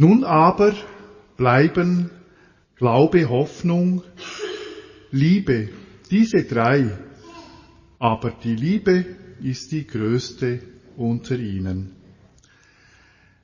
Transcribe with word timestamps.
Nun 0.00 0.24
aber 0.24 0.72
bleiben 1.36 2.10
Glaube, 2.76 3.28
Hoffnung, 3.28 4.02
Liebe, 5.10 5.68
diese 6.10 6.44
drei. 6.44 6.96
Aber 7.98 8.30
die 8.30 8.56
Liebe 8.56 9.04
ist 9.42 9.72
die 9.72 9.86
größte 9.86 10.60
unter 10.96 11.36
ihnen. 11.36 11.96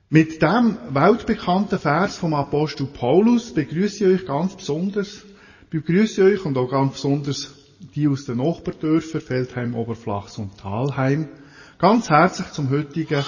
Mit 0.09 0.41
dem 0.41 0.79
weltbekannten 0.89 1.77
Vers 1.77 2.17
vom 2.17 2.33
Apostel 2.33 2.87
Paulus 2.87 3.53
begrüße 3.53 4.05
ich 4.05 4.21
euch 4.21 4.25
ganz 4.25 4.55
besonders, 4.55 5.25
begrüße 5.69 6.23
euch 6.23 6.43
und 6.43 6.57
auch 6.57 6.71
ganz 6.71 6.93
besonders 6.93 7.53
die 7.93 8.07
aus 8.07 8.25
den 8.25 8.37
Nachbardörfern, 8.37 9.21
Feldheim, 9.21 9.75
Oberflachs 9.75 10.39
und 10.39 10.57
Talheim, 10.57 11.29
ganz 11.77 12.09
herzlich 12.09 12.47
zum 12.47 12.71
heutigen 12.71 13.23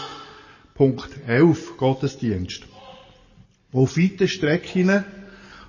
Punkt 0.73 1.12
11, 1.28 1.78
Gottesdienst. 1.78 2.66
Wo 3.72 3.84
auf 3.84 3.97
weiten 3.97 4.28
Strecken 4.28 5.03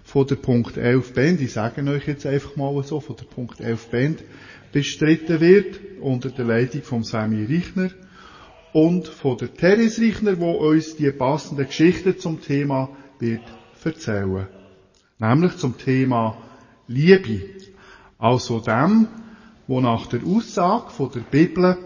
von 0.05 0.27
der 0.27 0.37
Punkt 0.37 0.79
11 0.79 1.13
Band, 1.13 1.41
ich 1.43 1.53
sage 1.53 1.83
euch 1.85 2.07
jetzt 2.07 2.25
einfach 2.25 2.57
mal 2.57 2.83
so, 2.83 2.99
von 2.99 3.17
der 3.17 3.27
Punkt 3.27 3.61
11 3.61 3.91
Band 3.91 4.25
bestritten 4.73 5.41
wird, 5.41 5.79
unter 6.01 6.31
der 6.31 6.47
Leitung 6.47 6.83
von 6.83 7.05
Sammy 7.05 7.45
Richner 7.45 7.91
und 8.73 9.07
von 9.07 9.37
der 9.37 9.53
Therese 9.53 10.01
Richner, 10.01 10.41
wo 10.41 10.53
uns 10.53 10.97
die 10.97 11.11
passenden 11.11 11.67
Geschichten 11.67 12.19
zum 12.19 12.41
Thema 12.41 12.89
wird 13.19 13.43
erzählen. 13.85 14.47
Nämlich 15.19 15.59
zum 15.59 15.77
Thema 15.77 16.39
Liebe. 16.89 17.41
Also 18.19 18.61
dem, 18.61 19.09
wo 19.67 19.81
nach 19.83 20.07
der 20.07 20.25
Aussage 20.25 20.91
von 20.91 21.11
der 21.13 21.21
Bibel 21.21 21.77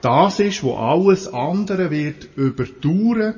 das 0.00 0.40
ist, 0.40 0.64
wo 0.64 0.74
alles 0.74 1.32
andere 1.32 1.92
wird 1.92 2.28
überdauern 2.36 3.36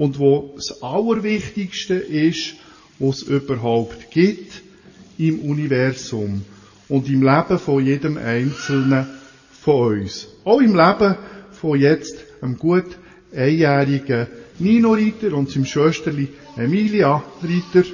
und 0.00 0.18
wo 0.18 0.54
das 0.56 0.82
Allerwichtigste 0.82 1.92
ist, 1.92 2.54
was 2.98 3.20
es 3.20 3.22
überhaupt 3.24 4.10
gibt 4.10 4.62
im 5.18 5.40
Universum 5.40 6.42
und 6.88 7.06
im 7.10 7.22
Leben 7.22 7.58
von 7.58 7.84
jedem 7.84 8.16
Einzelnen 8.16 9.06
von 9.60 10.00
uns. 10.00 10.28
Auch 10.44 10.62
im 10.62 10.74
Leben 10.74 11.16
von 11.52 11.78
jetzt 11.78 12.16
einem 12.40 12.56
gut 12.56 12.86
einjährigen 13.34 14.28
Nino 14.58 14.94
Reiter 14.94 15.34
und 15.34 15.50
seinem 15.50 15.66
Schwesterli 15.66 16.28
Emilia 16.56 17.22
Reiter, 17.42 17.86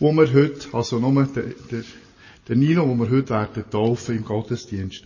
wo 0.00 0.10
wir 0.10 0.32
heute, 0.32 0.66
also 0.72 0.98
nur 0.98 1.22
der, 1.26 1.44
der, 1.70 1.84
der 2.48 2.56
Nino, 2.56 2.88
wo 2.88 2.96
wir 2.96 3.10
heute 3.10 3.30
werden 3.30 3.62
taufen 3.70 4.16
im 4.16 4.24
Gottesdienst. 4.24 5.04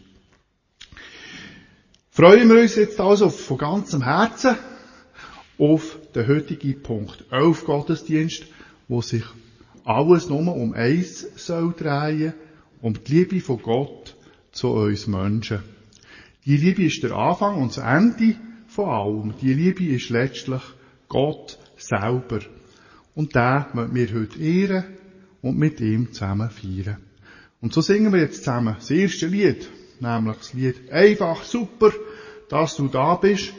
Freuen 2.11 2.49
wir 2.49 2.63
uns 2.63 2.77
jetzt 2.77 2.99
also 2.99 3.29
von 3.29 3.59
ganzem 3.59 4.03
Herzen 4.03 4.57
auf 5.59 5.99
den 6.15 6.27
heutigen 6.27 6.83
Punkt 6.83 7.25
11 7.31 7.65
Gottesdienst, 7.65 8.47
wo 8.89 9.01
sich 9.01 9.25
alles 9.85 10.29
nur 10.29 10.55
um 10.55 10.75
eins 10.75 11.27
soll 11.37 11.73
drehen, 11.73 12.35
um 12.83 12.95
die 12.95 13.13
Liebe 13.13 13.41
von 13.41 13.63
Gott 13.63 14.17
zu 14.53 14.69
uns 14.69 15.07
Menschen. 15.07 15.61
Die 16.45 16.57
Liebe 16.57 16.85
ist 16.85 17.03
der 17.03 17.13
Anfang 17.13 17.61
und 17.61 17.77
das 17.77 17.85
Ende 17.85 18.37
von 18.69 18.89
allem. 18.89 19.35
Die 19.41 19.55
Liebe 19.55 19.85
ist 19.85 20.11
letztlich 20.11 20.63
Gott 21.09 21.59
selber. 21.77 22.41
Und 23.15 23.35
den 23.35 23.65
wollen 23.73 23.95
wir 23.95 24.15
heute 24.15 24.39
ehren 24.39 24.85
und 25.43 25.59
mit 25.59 25.81
ihm 25.81 26.13
zusammen 26.13 26.51
feiern. 26.51 26.99
Und 27.61 27.73
so 27.73 27.81
singen 27.81 28.13
wir 28.13 28.21
jetzt 28.21 28.45
zusammen 28.45 28.77
das 28.79 28.91
erste 28.91 29.27
Lied, 29.27 29.69
nämlich 30.01 30.37
das 30.37 30.53
Lied 30.53 30.91
Einfach 30.93 31.43
super, 31.45 31.93
dass 32.49 32.77
du 32.77 32.89
da 32.89 33.15
bist. 33.15 33.53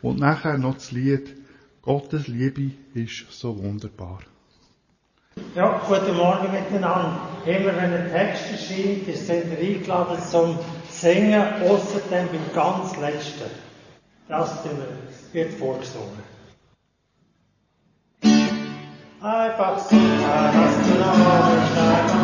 Und 0.00 0.18
nachher 0.18 0.56
noch 0.56 0.74
das 0.74 0.92
Lied 0.92 1.39
Gottes 1.90 2.28
Liebe 2.28 2.70
ist 2.94 3.26
so 3.30 3.60
wunderbar. 3.60 4.20
Ja, 5.56 5.82
guten 5.88 6.16
Morgen 6.16 6.52
miteinander. 6.52 7.18
Immer 7.44 7.76
wenn 7.78 7.92
ein 7.92 8.12
Text 8.12 8.44
erscheint, 8.52 9.08
ist 9.08 9.28
ihr 9.28 9.42
eingeladen 9.58 10.22
zum 10.22 10.56
Singen, 10.88 11.42
außerdem 11.68 12.28
beim 12.28 12.54
ganz 12.54 12.96
letzten. 12.96 13.50
Das 14.28 14.62
wird 15.32 15.52
vorgesungen. 15.54 16.22
Einfach 19.20 19.78
so, 19.80 19.96
dass 19.96 20.86
du 20.86 20.96
da 20.96 22.19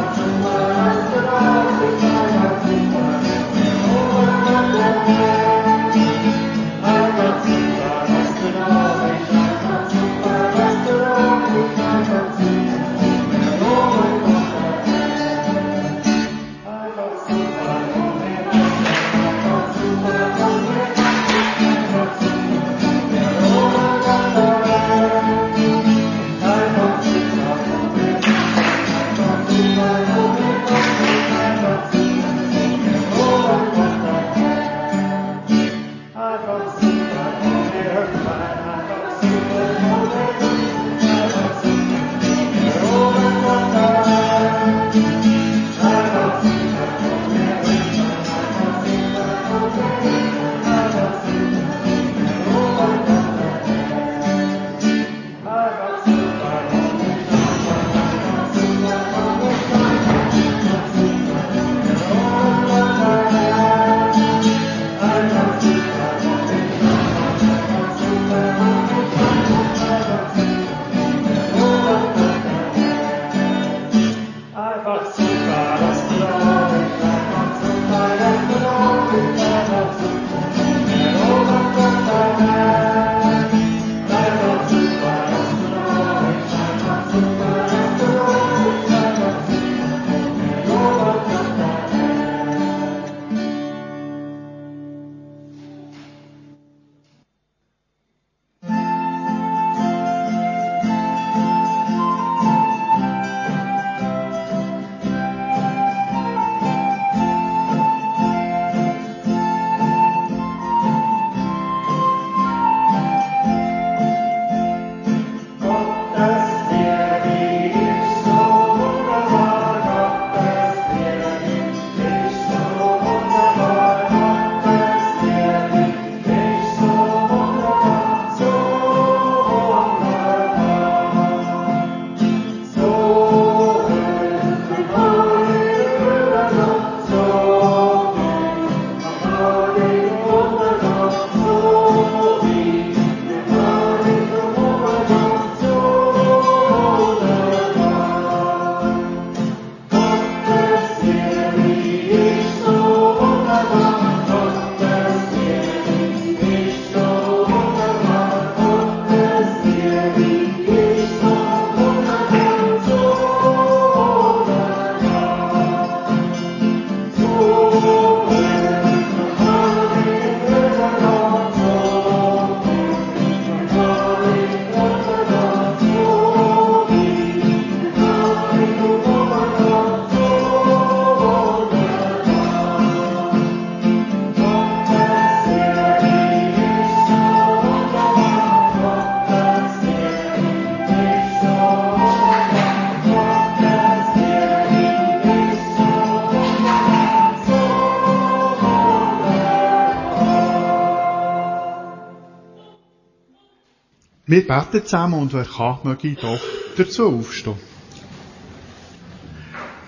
Wir 204.37 204.47
beten 204.47 204.85
zusammen 204.85 205.19
und 205.19 205.33
wer 205.33 205.47
kann, 205.47 205.79
möge 205.83 206.15
doch 206.21 206.43
dazu 206.77 207.07
aufstehen. 207.07 207.55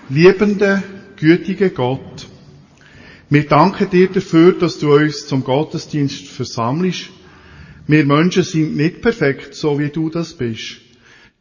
Liebender, 0.09 0.81
gütiger 1.17 1.69
Gott, 1.69 2.27
wir 3.29 3.45
danken 3.45 3.91
dir 3.91 4.07
dafür, 4.07 4.53
dass 4.53 4.79
du 4.79 4.95
uns 4.95 5.27
zum 5.27 5.43
Gottesdienst 5.43 6.29
versammelst. 6.29 7.11
Wir 7.85 8.05
Menschen 8.05 8.41
sind 8.41 8.75
nicht 8.75 9.03
perfekt, 9.03 9.53
so 9.53 9.77
wie 9.77 9.89
du 9.89 10.09
das 10.09 10.33
bist. 10.33 10.77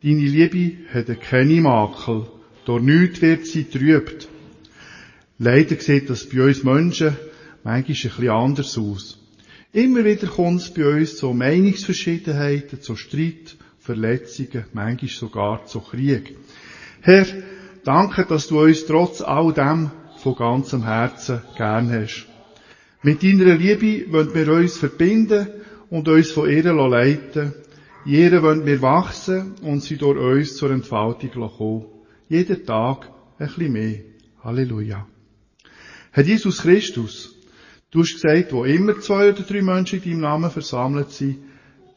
Deine 0.03 0.21
Liebe 0.21 0.77
hat 0.93 1.07
keine 1.23 1.63
Makel. 1.63 2.27
Durch 2.67 2.83
nichts 2.83 3.23
wird 3.23 3.47
sie 3.47 3.65
trübt. 3.65 4.29
Leider 5.39 5.77
sieht 5.77 6.11
das 6.11 6.29
bei 6.29 6.43
uns 6.43 6.63
Menschen 6.63 7.17
manchmal 7.65 7.75
ein 7.75 7.85
bisschen 7.85 8.29
anders 8.29 8.77
aus. 8.77 9.19
Immer 9.73 10.05
wieder 10.05 10.29
kommt 10.29 10.63
es 10.63 10.73
bei 10.73 10.87
uns 10.87 11.17
zu 11.19 11.35
Meinungsverschiedenheiten, 11.35 12.81
zu 12.81 12.97
Streit, 12.97 13.57
Verletzungen, 13.79 14.65
manchmal 14.73 15.11
sogar 15.11 15.67
zu 15.67 15.81
Krieg. 15.81 16.37
Herr, 17.03 17.27
danke, 17.85 18.25
dass 18.25 18.49
du 18.49 18.63
uns 18.63 18.87
trotz 18.87 19.21
all 19.21 19.53
dem 19.53 19.91
von 20.17 20.37
ganzem 20.37 20.85
Herzen 20.85 21.43
gern 21.57 21.93
hast. 21.93 22.27
Mit 23.03 23.23
deiner 23.23 23.57
Liebe 23.57 24.11
wollen 24.11 24.35
wir 24.35 24.53
uns 24.55 24.79
verbinden 24.79 25.49
und 25.91 26.09
uns 26.09 26.31
von 26.31 26.49
ihr 26.49 26.73
leiten. 26.73 27.53
Jeder 28.07 28.43
wollen 28.43 28.65
wir 28.65 28.81
wachsen 28.81 29.55
und 29.61 29.83
sie 29.83 29.99
durch 29.99 30.19
uns 30.19 30.57
zur 30.57 30.71
Entfaltung 30.71 31.31
kommen. 31.31 31.85
Jeden 32.31 32.65
Tag 32.65 33.11
ein 33.39 33.47
bisschen 33.47 33.73
mehr. 33.73 34.01
Halleluja. 34.43 35.07
Herr 36.11 36.25
Jesus 36.25 36.63
Christus, 36.63 37.38
du 37.91 38.01
hast 38.01 38.15
gesagt, 38.15 38.53
wo 38.53 38.65
immer 38.65 38.99
zwei 39.01 39.31
oder 39.31 39.43
drei 39.43 39.63
Menschen 39.63 40.03
in 40.03 40.11
deinem 40.11 40.21
Namen 40.21 40.51
versammelt 40.51 41.11
sind, 41.11 41.39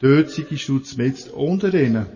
dort 0.00 0.30
seist 0.30 0.68
du 0.68 0.80
mit 0.96 1.28
unter 1.30 1.72
ihnen. 1.74 2.06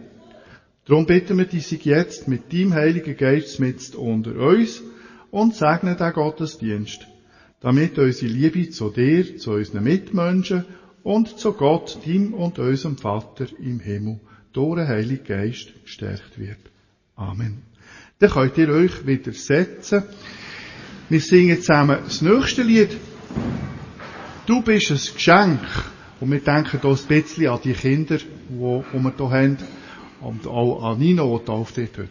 Darum 0.87 1.07
bitten 1.07 1.37
wir 1.39 1.47
dich 1.47 1.71
jetzt 1.85 2.29
mit 2.29 2.53
deinem 2.53 2.75
Heiligen 2.75 3.17
Geist 3.17 3.59
mit 3.59 3.95
unter 3.97 4.37
uns 4.37 4.83
und 5.31 5.55
segne 5.55 5.97
den 5.97 6.13
Gottesdienst, 6.13 7.07
damit 7.61 7.99
unsere 7.99 8.33
Liebe 8.33 8.71
zu 8.71 8.91
dir, 8.91 9.37
zu 9.37 9.53
unseren 9.53 9.85
Mitmenschen 9.85 10.65
und 11.03 11.39
zu 11.39 11.53
Gott, 11.53 11.99
dem 12.07 12.35
und 12.35 12.59
unserem 12.59 12.97
Vater 12.97 13.47
im 13.59 13.81
Himmel, 13.81 14.21
durch 14.53 14.77
den 14.77 14.89
Heiligen 14.89 15.25
Geist 15.25 15.73
gestärkt 15.85 16.39
wird. 16.39 16.59
Amen. 17.17 17.63
Dann 18.19 18.31
könnt 18.31 18.57
ihr 18.57 18.69
euch 18.69 19.07
wieder 19.07 19.33
setzen. 19.33 20.05
Wir 21.09 21.21
singen 21.21 21.61
zusammen 21.61 21.99
das 22.05 22.23
nächste 22.23 22.63
Lied. 22.63 22.97
Du 24.47 24.63
bist 24.63 24.91
ein 24.91 25.15
Geschenk. 25.15 25.61
Und 26.21 26.31
wir 26.31 26.41
denken 26.41 26.81
hier 26.81 26.91
ein 26.91 27.07
bisschen 27.07 27.49
an 27.49 27.61
die 27.63 27.73
Kinder, 27.75 28.17
die, 28.17 28.85
wir 28.93 29.13
hier 29.19 29.31
haben. 29.31 29.59
Und 30.21 30.47
auch 30.47 30.83
an 30.83 30.99
Nino, 30.99 31.39
die 31.45 31.51
auf 31.51 31.73
dort 31.73 31.99
heute. 31.99 32.09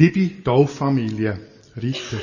Liebe 0.00 0.42
Tauffamilie, 0.42 1.38
Ritter. 1.76 2.22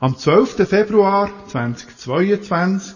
Am 0.00 0.18
12. 0.18 0.68
Februar 0.68 1.46
2022 1.46 2.94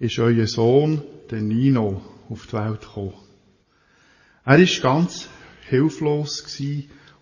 ist 0.00 0.18
euer 0.18 0.48
Sohn, 0.48 1.02
der 1.30 1.40
Nino, 1.40 2.02
auf 2.28 2.48
die 2.48 2.54
Welt 2.54 2.80
gekommen. 2.80 3.14
Er 4.44 4.58
ist 4.58 4.82
ganz 4.82 5.28
hilflos 5.68 6.44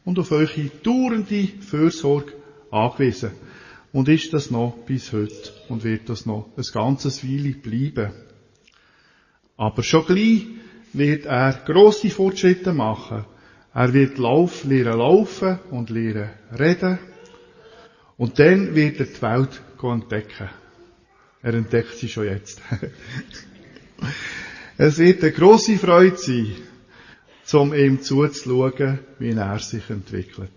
und 0.06 0.18
auf 0.18 0.32
eure 0.32 0.70
dauernde 0.82 1.46
Fürsorge 1.60 2.32
angewiesen. 2.70 3.32
Und 3.92 4.08
ist 4.08 4.32
das 4.32 4.50
noch 4.50 4.78
bis 4.86 5.12
heute 5.12 5.52
und 5.68 5.84
wird 5.84 6.08
das 6.08 6.24
noch 6.24 6.48
ein 6.56 6.64
ganzes 6.72 7.22
Weile 7.22 7.52
bleiben. 7.52 8.14
Aber 9.58 9.82
schon 9.82 10.06
gleich 10.06 10.46
wird 10.94 11.26
er 11.26 11.52
grosse 11.52 12.08
Fortschritte 12.08 12.72
machen 12.72 13.26
er 13.76 13.92
wird 13.92 14.16
lernen 14.16 14.98
laufen 14.98 15.58
und 15.70 15.90
lernen 15.90 16.30
reden. 16.58 16.98
Und 18.16 18.38
dann 18.38 18.74
wird 18.74 19.00
er 19.00 19.04
die 19.04 19.20
Welt 19.20 19.60
entdecken. 19.82 20.48
Er 21.42 21.52
entdeckt 21.52 21.98
sie 21.98 22.08
schon 22.08 22.24
jetzt. 22.24 22.62
es 24.78 24.96
wird 24.96 25.22
eine 25.22 25.32
grosse 25.32 25.76
Freude 25.76 26.16
sein, 26.16 26.54
um 27.52 27.74
ihm 27.74 28.00
zuzuschauen, 28.00 29.00
wie 29.18 29.32
er 29.32 29.58
sich 29.58 29.90
entwickelt. 29.90 30.56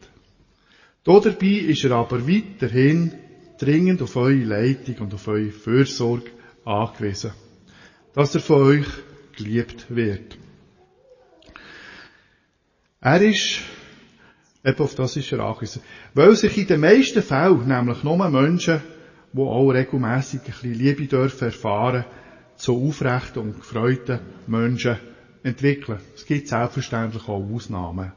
Dabei 1.04 1.36
ist 1.42 1.84
er 1.84 1.92
aber 1.92 2.26
weiterhin 2.26 3.16
dringend 3.60 4.02
auf 4.02 4.16
eure 4.16 4.46
Leitung 4.46 4.96
und 5.00 5.14
auf 5.14 5.28
eure 5.28 5.52
Fürsorge 5.52 6.32
angewiesen. 6.64 7.32
Dass 8.14 8.34
er 8.34 8.42
von 8.42 8.62
euch 8.62 8.88
geliebt 9.36 9.88
wird. 9.90 10.38
Er 13.02 13.22
ist, 13.22 13.62
eben 14.66 14.80
auf 14.80 14.96
das 14.96 15.16
ist 15.16 15.32
er 15.32 15.40
angewiesen. 15.40 15.82
Weil 16.14 16.36
sich 16.36 16.58
in 16.58 16.68
den 16.68 16.82
meisten 16.82 17.24
Fällen 17.24 17.66
nämlich 17.66 18.04
nur 18.04 18.30
Menschen, 18.30 18.82
die 19.32 19.40
auch 19.40 19.70
regelmässig 19.70 20.42
ein 20.42 20.46
bisschen 20.46 20.74
Liebe 20.74 21.06
dürfen 21.06 21.46
erfahren, 21.46 22.06
zu 22.58 22.76
aufrechten 22.76 23.40
und 23.40 23.56
gefreuten 23.56 24.20
Menschen 24.48 24.98
entwickeln. 25.44 26.00
Es 26.14 26.26
gibt 26.26 26.50
selbstverständlich 26.50 27.24
auch 27.30 27.50
Ausnahmen. 27.50 28.12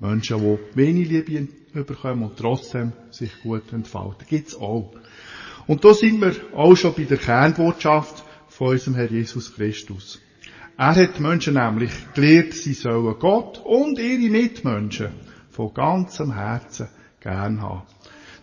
Menschen, 0.00 0.38
die 0.40 0.76
wenig 0.76 1.08
Liebe 1.08 1.48
bekommen 1.84 2.24
und 2.24 2.36
trotzdem 2.36 2.92
sich 3.10 3.40
gut 3.42 3.72
entfalten. 3.72 4.26
Gibt's 4.28 4.54
auch. 4.54 4.92
Und 5.66 5.82
da 5.82 5.94
sind 5.94 6.20
wir 6.20 6.34
auch 6.54 6.76
schon 6.76 6.92
bei 6.92 7.04
der 7.04 7.16
Kernbotschaft 7.16 8.22
von 8.48 8.68
unserem 8.68 8.96
Herr 8.96 9.10
Jesus 9.10 9.54
Christus. 9.54 10.20
Er 10.78 10.94
hat 10.94 11.16
die 11.16 11.22
Menschen 11.22 11.54
nämlich 11.54 11.90
gelehrt, 12.14 12.52
sie 12.52 12.74
sollen 12.74 13.18
Gott 13.18 13.58
und 13.64 13.98
ihre 13.98 14.30
Mitmenschen 14.30 15.08
von 15.50 15.72
ganzem 15.72 16.34
Herzen 16.34 16.88
gern 17.20 17.62
haben. 17.62 17.82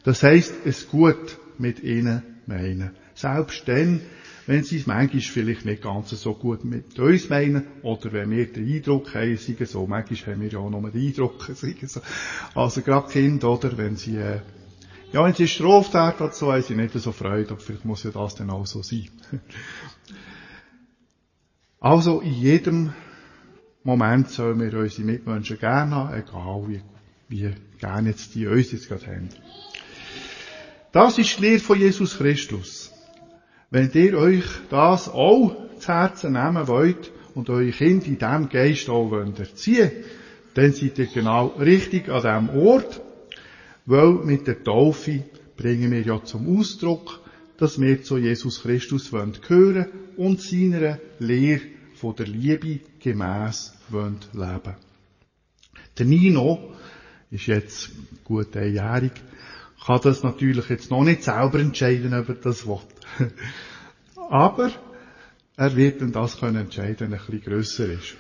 Das 0.04 0.24
heisst, 0.24 0.56
es 0.66 0.90
gut 0.90 1.38
mit 1.60 1.84
ihnen 1.84 2.24
meinen. 2.48 2.92
Selbst 3.14 3.68
dann, 3.68 4.02
wenn 4.48 4.64
sie 4.64 4.78
es 4.78 4.88
manchmal 4.88 5.22
vielleicht 5.22 5.66
nicht 5.66 5.84
ganz 5.84 6.10
so 6.10 6.34
gut 6.34 6.66
mit 6.66 6.98
uns 6.98 7.30
meinen, 7.30 7.68
oder 7.84 8.12
wenn 8.12 8.32
wir 8.32 8.48
den 8.48 8.68
Eindruck 8.68 9.14
haben, 9.14 9.38
sie 9.38 9.56
so, 9.66 9.86
manchmal 9.86 10.34
haben 10.34 10.42
wir 10.42 10.50
ja 10.50 10.58
auch 10.58 10.72
nur 10.72 10.90
den 10.90 11.08
Eindruck, 11.08 11.52
sie 11.54 11.76
so. 11.84 12.02
Also 12.56 12.82
gerade 12.82 13.10
Kinder, 13.10 13.52
oder, 13.52 13.78
wenn 13.78 13.96
sie, 13.96 14.18
äh, 14.18 14.40
ja, 15.12 15.24
wenn 15.24 15.36
sie 15.36 15.48
straft 15.48 15.94
werden 15.94 16.30
so, 16.32 16.52
haben 16.52 16.64
sie 16.64 16.74
nicht 16.74 16.94
so 16.94 17.12
Freude, 17.12 17.52
aber 17.52 17.60
vielleicht 17.60 17.86
muss 17.86 18.04
ja 18.04 18.10
das 18.10 18.34
dann 18.34 18.50
auch 18.50 18.66
so 18.66 18.82
sein. 18.82 19.08
also, 21.84 22.22
in 22.22 22.34
jedem 22.34 22.94
Moment 23.84 24.30
sollen 24.30 24.62
wir 24.62 24.80
unsere 24.80 25.04
Mitmenschen 25.04 25.60
gerne 25.60 25.94
haben, 25.94 26.14
egal 26.14 26.64
wie, 26.68 26.82
wie 27.28 27.54
gerne 27.78 28.10
jetzt 28.10 28.34
die 28.36 28.48
uns 28.48 28.72
jetzt 28.72 28.88
gerade 28.88 29.06
haben. 29.06 29.30
Das 30.94 31.18
ist 31.18 31.38
die 31.38 31.42
Lehre 31.42 31.60
von 31.60 31.78
Jesus 31.78 32.18
Christus. 32.18 32.94
Wenn 33.70 33.92
ihr 33.94 34.18
euch 34.18 34.46
das 34.70 35.10
auch 35.10 35.58
zu 35.78 35.88
Herzen 35.90 36.32
nehmen 36.34 36.70
wollt 36.70 37.12
und 37.36 37.50
eure 37.50 37.72
Kinder 37.72 38.06
in 38.06 38.18
diesem 38.18 38.48
Geist 38.48 38.90
auch 38.90 39.12
wollt 39.12 39.38
erziehen 39.40 39.92
dann 40.54 40.72
seid 40.72 41.00
ihr 41.00 41.08
genau 41.08 41.48
richtig 41.60 42.08
an 42.08 42.22
diesem 42.22 42.62
Ort, 42.62 43.02
weil 43.86 44.14
mit 44.24 44.48
der 44.48 44.64
Taufe 44.64 45.24
bringen 45.58 45.92
wir 45.92 46.02
ja 46.02 46.24
zum 46.24 46.58
Ausdruck, 46.58 47.20
dass 47.58 47.82
wir 47.82 48.04
zu 48.04 48.18
Jesus 48.18 48.62
Christus 48.62 49.12
wollen 49.12 49.34
hören 49.48 49.88
und 50.16 50.42
seiner 50.42 51.00
Lehre 51.20 51.73
von 52.04 52.18
der 52.18 52.28
Liebe 52.28 52.82
gemäss 53.00 53.74
wollen 53.88 54.20
leben. 54.34 54.76
Der 55.98 56.06
Nino 56.06 56.74
ist 57.32 57.46
jetzt 57.46 57.92
gut 58.26 58.58
einjährig, 58.58 59.14
kann 59.86 60.02
das 60.04 60.22
natürlich 60.22 60.68
jetzt 60.68 60.92
noch 60.92 61.06
nicht 61.06 61.24
selber 61.24 61.60
entscheiden, 61.60 62.14
ob 62.14 62.28
er 62.28 62.36
das 62.36 62.68
will. 62.68 62.82
Aber 64.30 64.70
er 65.56 65.76
wird 65.78 66.02
dann 66.02 66.12
das 66.12 66.42
können 66.42 66.58
entscheiden, 66.58 67.00
wenn 67.00 67.14
er 67.14 67.22
ein 67.22 67.26
bisschen 67.26 67.42
grösser 67.42 67.86
ist. 67.86 68.16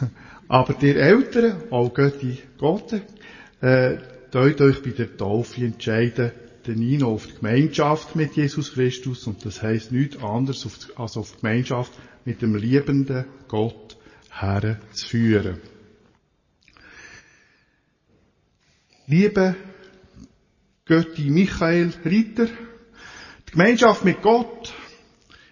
Aber 0.48 0.74
die 0.74 0.96
Eltern, 0.96 1.62
auch 1.70 1.94
Götti 1.94 2.38
Gott, 2.58 2.92
äh, 3.60 3.98
euch 4.34 4.82
bei 4.82 4.90
der 4.90 5.16
Taufe 5.16 5.64
entscheiden, 5.64 6.32
den 6.66 6.80
Nino 6.80 7.12
auf 7.12 7.28
die 7.28 7.34
Gemeinschaft 7.34 8.16
mit 8.16 8.34
Jesus 8.34 8.72
Christus 8.72 9.28
und 9.28 9.44
das 9.44 9.62
heisst 9.62 9.92
nichts 9.92 10.20
anderes 10.20 10.90
als 10.96 11.16
auf 11.16 11.30
die 11.30 11.40
Gemeinschaft 11.40 11.92
mit 12.24 12.42
dem 12.42 12.54
liebenden 12.54 13.24
Gott 13.48 13.96
herzuführen. 14.30 15.58
Liebe 19.06 19.56
Götti 20.84 21.30
Michael 21.30 21.92
Ritter, 22.04 22.46
die 22.46 23.52
Gemeinschaft 23.52 24.04
mit 24.04 24.22
Gott 24.22 24.72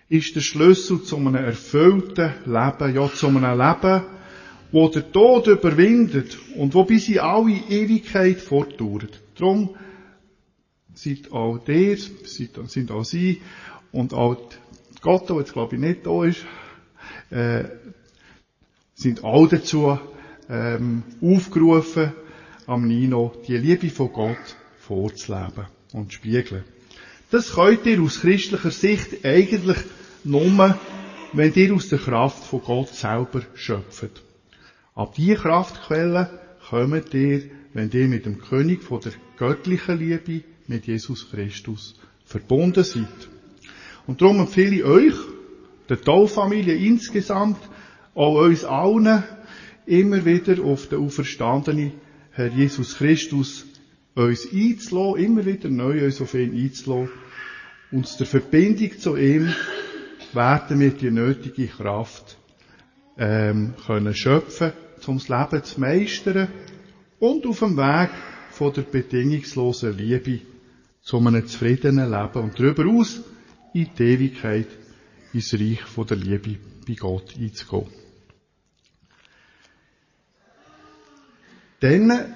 ist 0.08 0.34
der 0.34 0.40
Schlüssel 0.40 1.02
zu 1.02 1.16
einem 1.16 1.34
erfüllten 1.36 2.32
Leben, 2.46 2.94
ja 2.94 3.12
zu 3.12 3.28
einem 3.28 3.58
Leben, 3.58 4.02
wo 4.72 4.88
der 4.88 5.10
Tod 5.12 5.46
überwindet 5.46 6.38
und 6.56 6.74
wo 6.74 6.84
bis 6.84 7.08
in 7.08 7.20
alle 7.20 7.52
Ewigkeit 7.68 8.40
fortdauert. 8.40 9.20
Darum 9.36 9.76
sind 10.94 11.32
auch 11.32 11.58
der, 11.58 11.96
sind 11.96 12.90
auch 12.90 13.04
Sie 13.04 13.40
und 13.92 14.14
auch 14.14 14.36
Gott, 15.00 15.28
der 15.28 15.36
jetzt 15.36 15.52
glaube 15.52 15.76
ich 15.76 15.80
nicht 15.80 16.06
da 16.06 16.24
ist, 16.24 16.44
äh, 17.30 17.64
sind 18.94 19.24
auch 19.24 19.46
dazu 19.48 19.98
ähm, 20.48 21.02
aufgerufen, 21.22 22.12
am 22.66 22.86
Nino 22.86 23.32
die 23.46 23.56
Liebe 23.56 23.88
von 23.90 24.12
Gott 24.12 24.56
vorzuleben 24.78 25.66
und 25.92 26.12
spiegeln. 26.12 26.64
Das 27.30 27.54
könnt 27.54 27.86
ihr 27.86 28.02
aus 28.02 28.20
christlicher 28.20 28.70
Sicht 28.70 29.24
eigentlich 29.24 29.78
nur, 30.24 30.78
wenn 31.32 31.54
ihr 31.54 31.74
aus 31.74 31.88
der 31.88 31.98
Kraft 31.98 32.44
von 32.44 32.60
Gott 32.60 32.88
selber 32.88 33.42
schöpft. 33.54 34.22
Ab 34.94 35.14
diese 35.16 35.36
Kraftquelle 35.36 36.40
kommt 36.68 37.14
ihr, 37.14 37.50
wenn 37.72 37.90
ihr 37.92 38.08
mit 38.08 38.26
dem 38.26 38.38
König 38.40 38.82
von 38.82 39.00
der 39.00 39.12
göttlichen 39.36 39.98
Liebe, 39.98 40.44
mit 40.66 40.86
Jesus 40.86 41.30
Christus, 41.30 41.94
verbunden 42.24 42.84
seid. 42.84 43.28
Und 44.10 44.20
darum 44.20 44.40
empfehle 44.40 44.74
ich 44.74 44.82
euch, 44.82 45.14
der 45.88 46.00
Taufamilie 46.00 46.74
insgesamt, 46.74 47.58
auch 48.16 48.40
uns 48.40 48.64
allen, 48.64 49.22
immer 49.86 50.24
wieder 50.24 50.64
auf 50.64 50.88
den 50.88 50.98
auferstandenen 50.98 51.92
Herr 52.32 52.48
Jesus 52.48 52.96
Christus 52.96 53.66
uns 54.16 54.48
einzulassen, 54.52 55.24
immer 55.24 55.46
wieder 55.46 55.68
neu 55.68 56.04
uns 56.04 56.20
auf 56.20 56.34
ihn 56.34 56.60
einzulassen. 56.60 57.08
Und 57.92 58.18
der 58.18 58.26
Verbindung 58.26 58.98
zu 58.98 59.16
ihm 59.16 59.54
werden 60.32 60.80
wir 60.80 60.90
die 60.90 61.12
nötige 61.12 61.68
Kraft 61.68 62.36
ähm, 63.16 63.74
können 63.86 64.16
schöpfen, 64.16 64.72
um 65.06 65.18
das 65.18 65.28
Leben 65.28 65.62
zu 65.62 65.80
meistern 65.80 66.48
und 67.20 67.46
auf 67.46 67.60
dem 67.60 67.76
Weg 67.76 68.10
von 68.50 68.72
der 68.72 68.82
bedingungslosen 68.82 69.96
Liebe 69.96 70.40
zu 71.00 71.18
einem 71.18 71.46
zufriedenen 71.46 72.10
Leben 72.10 72.42
und 72.42 72.58
darüber 72.58 72.86
aus 72.86 73.22
in 73.72 73.90
die 73.98 74.02
Ewigkeit 74.02 74.68
ins 75.32 75.54
Reich 75.54 75.82
von 75.82 76.06
der 76.06 76.16
Liebe 76.16 76.58
bei 76.86 76.94
Gott 76.94 77.34
einzugehen. 77.38 77.86
Dann 81.80 82.34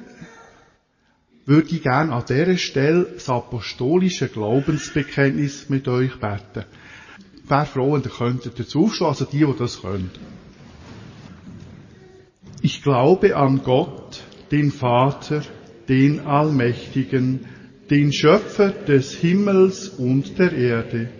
würde 1.46 1.68
ich 1.70 1.82
gerne 1.82 2.12
an 2.12 2.24
dieser 2.26 2.56
Stelle 2.56 3.04
das 3.14 3.28
apostolische 3.28 4.28
Glaubensbekenntnis 4.28 5.68
mit 5.68 5.88
euch 5.88 6.18
beten. 6.18 6.64
Wäre 7.46 7.66
froh, 7.66 7.92
wenn 7.92 8.02
ihr 8.02 8.10
könntet 8.10 8.58
dazu 8.58 8.84
aufstehen, 8.84 9.06
also 9.06 9.24
die, 9.26 9.44
die 9.44 9.54
das 9.58 9.82
können. 9.82 10.10
Ich 12.62 12.82
glaube 12.82 13.36
an 13.36 13.62
Gott, 13.62 14.22
den 14.50 14.70
Vater, 14.70 15.42
den 15.86 16.20
Allmächtigen, 16.20 17.46
den 17.90 18.10
Schöpfer 18.10 18.70
des 18.70 19.14
Himmels 19.14 19.90
und 19.90 20.38
der 20.38 20.52
Erde, 20.52 21.10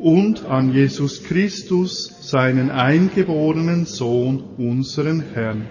und 0.00 0.46
an 0.46 0.72
Jesus 0.72 1.22
Christus, 1.24 2.10
seinen 2.22 2.70
eingeborenen 2.70 3.84
Sohn, 3.84 4.42
unseren 4.56 5.22
Herrn, 5.34 5.66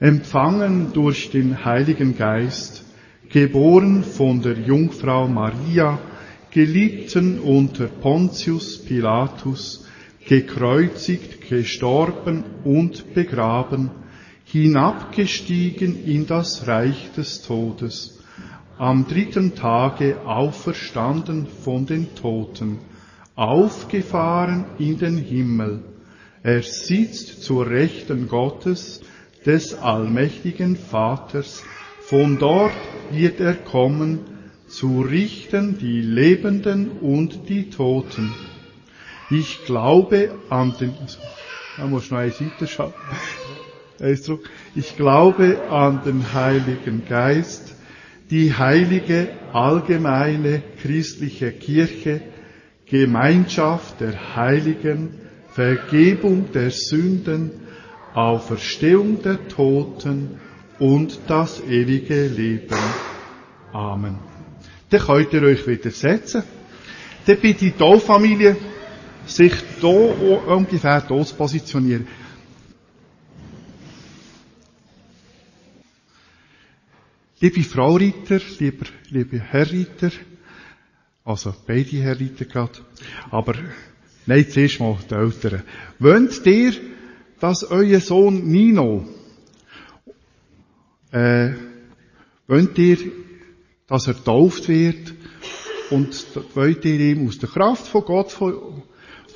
empfangen 0.00 0.94
durch 0.94 1.30
den 1.30 1.62
Heiligen 1.62 2.16
Geist, 2.16 2.84
geboren 3.28 4.02
von 4.02 4.40
der 4.40 4.58
Jungfrau 4.58 5.28
Maria, 5.28 5.98
gelitten 6.50 7.38
unter 7.38 7.86
Pontius 7.86 8.82
Pilatus, 8.82 9.86
gekreuzigt, 10.26 11.46
gestorben 11.46 12.44
und 12.64 13.12
begraben, 13.12 13.90
hinabgestiegen 14.46 16.02
in 16.06 16.26
das 16.26 16.66
Reich 16.66 17.10
des 17.14 17.42
Todes, 17.42 18.22
am 18.78 19.06
dritten 19.06 19.54
Tage 19.54 20.22
auferstanden 20.24 21.46
von 21.46 21.84
den 21.84 22.14
Toten, 22.14 22.78
aufgefahren 23.34 24.64
in 24.78 24.98
den 24.98 25.18
Himmel. 25.18 25.82
Er 26.42 26.62
sitzt 26.62 27.42
zur 27.42 27.68
Rechten 27.68 28.28
Gottes, 28.28 29.00
des 29.44 29.74
allmächtigen 29.74 30.76
Vaters, 30.76 31.62
von 32.00 32.38
dort 32.38 32.72
wird 33.10 33.40
er 33.40 33.54
kommen, 33.54 34.20
zu 34.68 35.02
richten 35.02 35.78
die 35.78 36.00
Lebenden 36.00 36.90
und 37.00 37.48
die 37.48 37.70
Toten. 37.70 38.34
Ich 39.30 39.64
glaube 39.64 40.34
an 40.50 40.74
den, 40.80 40.94
muss 41.88 42.10
noch 42.10 42.68
schauen. 42.68 42.94
Ich 44.74 44.96
glaube 44.96 45.70
an 45.70 46.02
den 46.04 46.32
Heiligen 46.34 47.04
Geist, 47.08 47.76
die 48.30 48.52
heilige, 48.52 49.28
allgemeine, 49.52 50.62
christliche 50.82 51.52
Kirche, 51.52 52.20
Gemeinschaft 52.94 54.00
der 54.00 54.36
Heiligen, 54.36 55.18
Vergebung 55.48 56.52
der 56.52 56.70
Sünden, 56.70 57.50
Auferstehung 58.14 59.20
der 59.20 59.48
Toten 59.48 60.38
und 60.78 61.18
das 61.26 61.60
ewige 61.68 62.28
Leben. 62.28 62.78
Amen. 63.72 64.20
Dann 64.90 65.00
könnt 65.00 65.32
ihr 65.32 65.42
euch 65.42 65.66
wieder 65.66 65.90
setzen. 65.90 66.44
Dann 67.26 67.40
bitte 67.40 67.64
die 67.64 67.72
Taufamilie, 67.72 68.56
sich 69.26 69.54
hier 69.80 70.46
ungefähr 70.46 71.04
hier 71.08 71.24
zu 71.24 71.34
positionieren. 71.34 72.06
Liebe 77.40 77.64
Frau 77.64 77.96
Ritter, 77.96 78.40
lieber, 78.60 78.86
liebe 79.10 79.40
Herr 79.40 79.68
Ritter, 79.68 80.12
also 81.24 81.54
beide 81.66 81.96
Herr 82.02 82.20
Ritter 82.20 82.44
gerade, 82.44 82.80
aber 83.30 83.54
nein, 84.26 84.46
zuerst 84.48 84.80
mal 84.80 84.98
die 85.10 85.14
Eltern. 85.14 85.62
Wollt 85.98 86.46
ihr, 86.46 86.72
dass 87.40 87.64
euer 87.64 88.00
Sohn 88.00 88.46
Nino 88.46 89.08
äh, 91.10 91.52
wollt 92.46 92.78
ihr, 92.78 92.98
dass 93.86 94.06
er 94.06 94.22
tauft 94.22 94.68
wird? 94.68 95.14
Und 95.90 96.26
wollt 96.54 96.84
ihr 96.84 96.98
ihm 96.98 97.28
aus 97.28 97.38
der 97.38 97.48
Kraft 97.48 97.86
von 97.86 98.04
Gott, 98.04 98.32
von, 98.32 98.82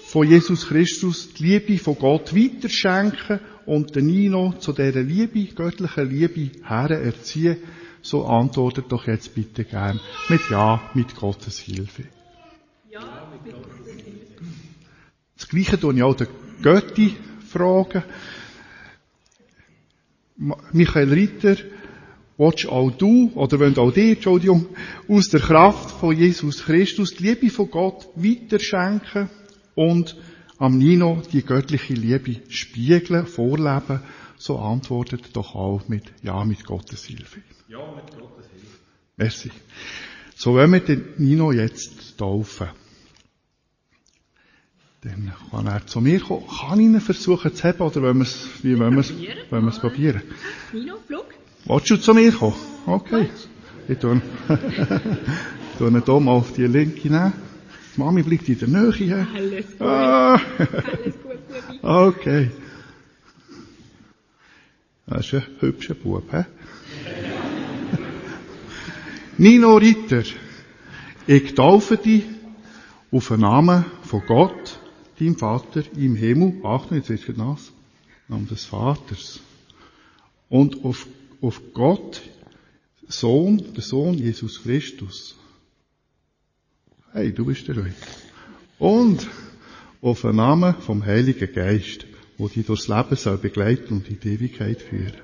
von 0.07 0.27
Jesus 0.27 0.66
Christus, 0.66 1.33
die 1.35 1.44
Liebe 1.44 1.79
von 1.79 1.96
Gott 1.96 2.35
weiterschenken 2.35 3.40
und 3.66 3.94
den 3.94 4.07
Nino 4.07 4.55
zu 4.59 4.72
dieser 4.72 5.03
Liebe, 5.03 5.55
göttlichen 5.55 6.11
Liebe 6.11 6.51
her 6.66 6.90
erziehen, 6.90 7.59
so 8.02 8.24
antwortet 8.26 8.87
doch 8.90 9.06
jetzt 9.06 9.34
bitte 9.34 9.64
gern 9.64 10.00
mit 10.28 10.40
Ja, 10.50 10.90
mit 10.94 11.16
Gottes 11.16 11.58
Hilfe. 11.58 12.04
Ja, 12.90 13.28
mit 13.32 13.52
Gottes 13.52 13.87
Hilfe. 13.87 14.44
Das 15.37 15.48
Gleiche 15.48 15.78
tue 15.78 15.94
ich 15.94 16.02
auch 16.02 16.14
der 16.14 16.28
Götti 16.62 17.16
fragen. 17.46 18.02
Michael 20.72 21.12
Ritter, 21.12 21.56
willst 22.37 22.68
auch 22.68 22.90
du, 22.90 23.32
oder 23.34 23.58
wenn 23.58 23.76
auch 23.76 23.90
dir, 23.90 24.12
Entschuldigung, 24.12 24.66
aus 25.08 25.28
der 25.28 25.40
Kraft 25.40 25.90
von 25.90 26.16
Jesus 26.16 26.64
Christus 26.64 27.14
die 27.14 27.24
Liebe 27.24 27.50
von 27.50 27.70
Gott 27.70 28.08
weiterschenken 28.14 29.28
und 29.74 30.16
am 30.58 30.78
Nino 30.78 31.22
die 31.32 31.42
göttliche 31.42 31.94
Liebe 31.94 32.40
spiegeln, 32.48 33.26
vorleben, 33.26 34.00
so 34.37 34.58
antwortet 34.58 35.30
doch 35.34 35.54
auch 35.56 35.88
mit 35.88 36.04
Ja, 36.22 36.44
mit 36.44 36.64
Gottes 36.64 37.04
Hilfe. 37.06 37.42
Ja, 37.68 37.81
mit 37.94 38.18
Gottes 38.18 38.46
Hilfe. 38.50 38.66
Merci. 39.18 39.50
So 40.35 40.54
wollen 40.54 40.72
wir 40.72 40.81
den 40.81 41.04
Nino 41.18 41.52
jetzt 41.52 42.16
taufen. 42.16 42.68
Dann 45.02 45.33
kann 45.50 45.66
er 45.66 45.87
zu 45.87 46.00
mir 46.00 46.18
kommen. 46.18 46.46
Kann 46.48 46.81
ich 46.81 46.87
ihn 46.87 47.00
versuchen 47.00 47.54
zu 47.54 47.64
haben, 47.64 47.81
oder 47.83 48.00
wollen 48.00 48.16
wir 48.16 48.22
es, 48.22 48.48
wie 48.62 48.78
wollen 48.78 48.94
wir 48.94 49.00
es, 49.00 49.12
wollen 49.50 49.64
wir 49.64 49.68
es 49.68 49.81
probieren? 49.81 50.22
Nino, 50.72 50.96
flug. 51.07 51.26
Willst 51.66 51.90
du 51.90 51.96
zu 51.98 52.14
mir 52.14 52.33
kommen? 52.33 52.57
Okay. 52.87 53.28
Ich 53.87 53.98
tue, 53.98 54.22
tue 55.78 55.88
ihn 55.88 56.02
hier 56.02 56.20
mal 56.20 56.33
auf 56.33 56.52
die 56.54 56.66
linke 56.66 57.09
nehmen. 57.11 57.35
Die 57.94 58.00
Mami 58.00 58.22
bleibt 58.22 58.48
in 58.48 58.59
der 58.59 58.68
Nähe. 58.68 59.26
Alles 59.35 59.66
gut. 59.72 59.81
Ah. 59.87 60.40
Alles 60.57 61.14
gut, 61.22 61.48
Bubi. 61.48 61.78
Okay. 61.83 62.50
Das 65.07 65.26
ist 65.26 65.35
ein 65.35 65.46
hübscher 65.61 65.94
Bub, 65.94 66.33
hä? 66.33 66.44
Nino 69.40 69.77
Ritter, 69.77 70.24
ich 71.29 71.55
taufe 71.55 71.96
dich 71.96 72.24
auf 73.12 73.29
den 73.29 73.40
Namen 73.40 73.85
von 74.03 74.20
Gott, 74.27 74.81
deinem 75.20 75.37
Vater 75.37 75.85
im 75.96 76.16
Himmel. 76.16 76.61
Achtung, 76.64 76.96
jetzt 76.96 77.09
wird 77.09 77.38
nass. 77.38 77.70
Namen 78.27 78.48
des 78.48 78.64
Vaters. 78.64 79.38
Und 80.48 80.85
auf, 80.85 81.07
auf 81.40 81.62
Gott, 81.72 82.20
Sohn, 83.07 83.62
der 83.74 83.83
Sohn 83.83 84.14
Jesus 84.14 84.61
Christus. 84.64 85.37
Hey, 87.12 87.33
du 87.33 87.44
bist 87.44 87.68
der 87.68 87.77
Leute. 87.77 87.94
Und 88.81 89.24
auf 90.03 90.22
den 90.22 90.35
Namen 90.35 90.74
vom 90.81 91.07
Heiligen 91.07 91.53
Geist, 91.53 92.07
wo 92.38 92.48
dich 92.48 92.66
durchs 92.66 92.88
Leben 92.88 93.14
soll 93.14 93.38
begleiten 93.38 93.94
und 93.94 94.09
in 94.09 94.18
die 94.18 94.31
Ewigkeit 94.31 94.83
führen. 94.83 95.14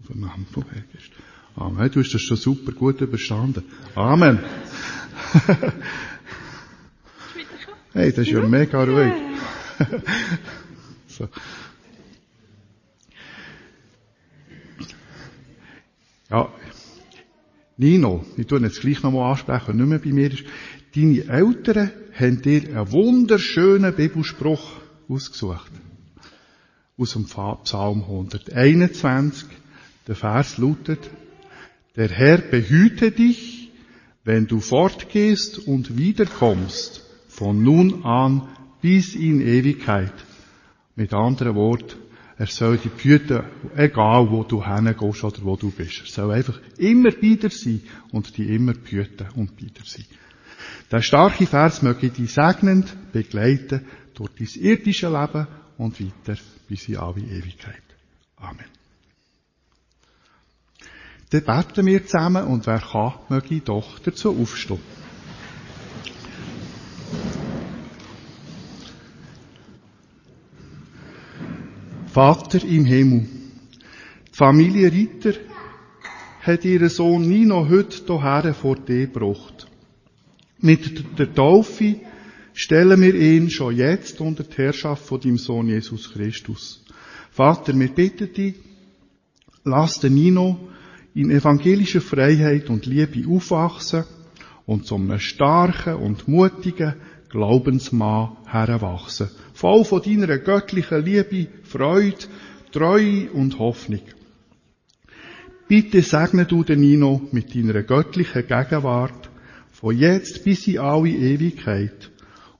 Auf 0.00 0.08
den 0.08 0.20
Namen 0.20 0.46
vom 0.50 0.64
Heiligen 0.64 0.92
Geist. 0.92 1.12
Amen. 1.56 1.90
Du 1.90 2.00
hast 2.00 2.14
das 2.14 2.22
schon 2.22 2.36
super 2.36 2.72
gut 2.72 3.00
überstanden. 3.00 3.64
Amen. 3.94 4.38
hey, 7.92 8.10
das 8.10 8.26
ist 8.26 8.30
ja 8.30 8.40
mega 8.46 8.84
ruhig. 8.84 9.12
so. 11.08 11.28
Ja. 16.30 16.48
Nino, 17.76 18.24
ich 18.36 18.46
tue 18.46 18.60
jetzt 18.60 18.80
gleich 18.80 19.02
nochmal 19.02 19.32
ansprechen, 19.32 19.76
nicht 19.76 19.86
mehr 19.86 19.98
bei 19.98 20.12
mir 20.12 20.32
ist. 20.32 20.44
Deine 20.94 21.24
Eltern 21.28 21.90
haben 22.14 22.42
dir 22.42 22.68
einen 22.68 22.92
wunderschönen 22.92 23.94
Bibelspruch 23.94 24.70
ausgesucht. 25.08 25.70
Aus 26.96 27.12
dem 27.14 27.24
Psalm 27.24 28.02
121. 28.02 29.48
Der 30.06 30.16
Vers 30.16 30.58
lautet, 30.58 31.10
der 31.96 32.08
Herr 32.08 32.38
behüte 32.38 33.10
dich, 33.10 33.70
wenn 34.24 34.46
du 34.46 34.60
fortgehst 34.60 35.58
und 35.58 35.98
wiederkommst, 35.98 37.04
von 37.28 37.62
nun 37.62 38.04
an 38.04 38.48
bis 38.80 39.14
in 39.14 39.40
Ewigkeit. 39.40 40.12
Mit 40.94 41.12
anderen 41.12 41.54
Worten, 41.54 41.96
er 42.36 42.46
soll 42.46 42.78
dich 42.78 42.92
behüten, 42.92 43.42
egal 43.76 44.30
wo 44.30 44.42
du 44.44 44.64
hingehst 44.64 45.24
oder 45.24 45.42
wo 45.42 45.56
du 45.56 45.70
bist. 45.70 46.00
Er 46.00 46.06
soll 46.06 46.32
einfach 46.32 46.60
immer 46.78 47.10
bei 47.10 47.36
dir 47.36 47.50
sein 47.50 47.82
und 48.10 48.36
dich 48.36 48.48
immer 48.48 48.74
behüten 48.74 49.28
und 49.36 49.56
bei 49.56 49.66
dir 49.66 49.84
sein. 49.84 50.06
Der 50.90 51.02
starke 51.02 51.46
Vers 51.46 51.82
möge 51.82 52.10
dich 52.10 52.32
segnend 52.32 52.94
begleiten 53.12 53.86
durch 54.14 54.30
dein 54.38 54.62
irdische 54.62 55.08
Leben 55.08 55.46
und 55.78 56.00
weiter 56.00 56.40
bis 56.68 56.88
in 56.88 56.96
alle 56.96 57.20
Ewigkeit. 57.20 57.82
Amen. 58.36 58.81
Dann 61.32 61.44
beten 61.44 61.86
wir 61.86 62.04
zusammen 62.04 62.44
und 62.44 62.66
wer 62.66 62.78
kann, 62.78 63.14
möge 63.30 63.60
doch 63.60 63.98
dazu 64.00 64.38
aufstehen. 64.38 64.80
Vater 72.08 72.62
im 72.62 72.84
Himmel, 72.84 73.26
die 74.30 74.36
Familie 74.36 74.92
Ritter 74.92 75.32
hat 76.42 76.66
ihren 76.66 76.90
Sohn 76.90 77.26
Nino 77.26 77.66
heute 77.66 78.04
hierher 78.04 78.52
vor 78.52 78.76
dir 78.76 79.06
gebracht. 79.06 79.66
Mit 80.58 81.18
der 81.18 81.34
Taufe 81.34 81.96
stellen 82.52 83.00
wir 83.00 83.14
ihn 83.14 83.48
schon 83.48 83.74
jetzt 83.74 84.20
unter 84.20 84.44
die 84.44 84.54
Herrschaft 84.54 85.06
von 85.06 85.18
deinem 85.18 85.38
Sohn 85.38 85.68
Jesus 85.68 86.12
Christus. 86.12 86.84
Vater, 87.30 87.72
wir 87.74 87.88
bitten 87.88 88.30
dich, 88.34 88.56
lass 89.64 89.98
den 89.98 90.12
Nino 90.12 90.68
in 91.14 91.30
evangelischer 91.30 92.00
Freiheit 92.00 92.70
und 92.70 92.86
Liebe 92.86 93.28
aufwachsen 93.28 94.04
und 94.66 94.86
zum 94.86 95.10
einem 95.10 95.18
starken 95.18 95.96
und 95.96 96.28
mutigen 96.28 96.94
Glaubensmann 97.28 98.36
heranwachsen. 98.46 99.28
Voll 99.52 99.84
von 99.84 100.02
deiner 100.02 100.38
göttlichen 100.38 101.04
Liebe, 101.04 101.48
Freude, 101.64 102.26
Treue 102.72 103.30
und 103.30 103.58
Hoffnung. 103.58 104.00
Bitte 105.68 106.02
segne 106.02 106.44
du 106.44 106.64
den 106.64 106.80
Nino 106.80 107.22
mit 107.32 107.54
deiner 107.54 107.82
göttlichen 107.82 108.46
Gegenwart 108.46 109.30
von 109.72 109.96
jetzt 109.96 110.44
bis 110.44 110.66
in 110.66 110.78
alle 110.78 111.08
Ewigkeit 111.08 112.10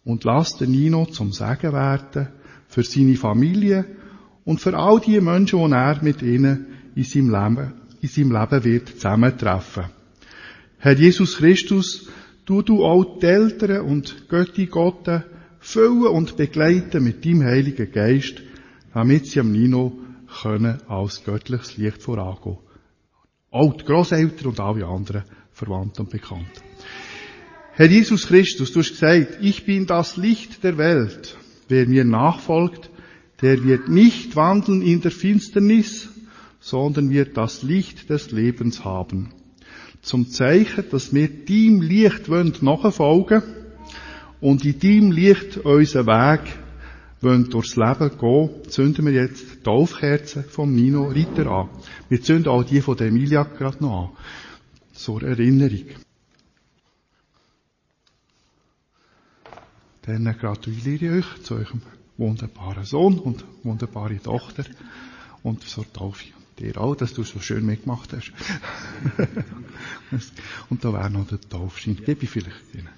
und 0.05 0.25
lass 0.25 0.57
den 0.57 0.71
Nino 0.71 1.07
zum 1.07 1.33
Segen 1.33 1.73
werden 1.73 2.29
für 2.69 2.83
seine 2.83 3.17
Familie 3.17 3.85
und 4.45 4.61
für 4.61 4.77
all 4.77 5.01
die 5.01 5.21
Menschen, 5.21 5.67
die 5.67 5.75
er 5.75 6.03
mit 6.03 6.23
ihnen 6.23 6.67
in 6.95 7.05
seinem 7.05 7.31
Leben 7.31 7.82
in 8.03 8.09
seinem 8.09 8.33
Leben 8.33 8.65
wird 8.65 8.88
zusammentreffen. 8.88 9.85
Herr 10.79 10.99
Jesus 10.99 11.37
Christus, 11.37 12.09
du 12.45 12.61
du 12.62 12.85
auch 12.85 13.21
die 13.21 13.27
Eltern 13.27 13.87
und 13.87 14.29
Götti 14.29 14.67
Gotte 14.67 15.25
füllen 15.61 16.09
und 16.09 16.37
begleiten 16.37 17.05
mit 17.05 17.25
deinem 17.25 17.45
Heiligen 17.45 17.93
Geist, 17.93 18.43
damit 18.93 19.27
sie 19.27 19.38
am 19.38 19.53
Nino 19.53 19.97
können 20.43 20.81
als 20.88 21.23
göttliches 21.25 21.77
Licht 21.77 22.03
vorangehen. 22.03 22.59
Auch 23.53 23.75
die 23.75 23.85
Grosseltern 23.85 24.49
und 24.49 24.59
alle 24.59 24.85
anderen 24.85 25.23
Verwandten 25.53 26.03
und 26.03 26.11
Bekannten. 26.11 26.51
Herr 27.75 27.87
Jesus 27.87 28.27
Christus, 28.27 28.73
du 28.73 28.81
hast 28.81 28.91
gesagt, 28.91 29.38
ich 29.41 29.65
bin 29.65 29.87
das 29.87 30.17
Licht 30.17 30.65
der 30.65 30.77
Welt. 30.77 31.37
Wer 31.69 31.87
mir 31.87 32.05
nachfolgt, 32.05 32.91
der 33.41 33.62
wird 33.62 33.88
nicht 33.88 34.35
wandeln 34.35 34.83
in 34.83 35.01
der 35.03 35.12
Finsternis, 35.12 36.09
sondern 36.62 37.11
wird 37.11 37.37
das 37.37 37.62
Licht 37.64 38.09
des 38.09 38.31
Lebens 38.31 38.85
haben. 38.85 39.31
Zum 40.01 40.29
Zeichen, 40.29 40.85
dass 40.90 41.12
wir 41.12 41.29
dem 41.29 41.83
Licht 41.83 42.29
wollen 42.29 42.55
nachfolgen 42.61 43.42
und 44.40 44.64
in 44.64 44.79
dem 44.79 45.11
Licht 45.11 45.59
unseren 45.59 46.07
Weg 46.07 46.53
wollen 47.20 47.51
durchs 47.51 47.77
Leben 47.77 48.16
gehen, 48.16 48.51
zünden 48.68 49.07
wir 49.07 49.12
jetzt 49.12 49.44
die 49.53 49.62
Taufkerzen 49.62 50.44
vom 50.44 50.72
Nino 50.72 51.09
Ritter 51.09 51.48
an. 51.48 51.68
Wir 52.09 52.22
zünden 52.22 52.48
auch 52.48 52.62
die 52.62 52.81
von 52.81 52.98
Emilia 52.98 53.42
gerade 53.42 53.83
noch 53.83 54.03
an. 54.05 54.16
Zur 54.92 55.22
Erinnerung. 55.22 55.87
Dann 60.03 60.25
gratuliere 60.38 61.18
ich 61.18 61.27
euch 61.27 61.42
zu 61.42 61.55
eurem 61.55 61.83
wunderbaren 62.18 62.85
Sohn 62.85 63.18
und 63.18 63.44
wunderbare 63.64 64.20
Tochter 64.20 64.64
und 65.42 65.62
zur 65.62 65.92
Taufe 65.92 66.42
dir 66.62 66.81
auch, 66.81 66.94
dass 66.94 67.12
du 67.12 67.25
so 67.25 67.40
schön 67.40 67.66
mitgemacht 67.66 68.12
hast. 68.12 68.33
und 70.70 70.85
da 70.85 70.92
wäre 70.92 71.11
noch 71.11 71.27
der 71.27 71.40
Taufschein. 71.40 71.96
Gebe 71.96 72.25
ich 72.25 72.31
vielleicht 72.31 72.75
Ihnen. 72.75 72.88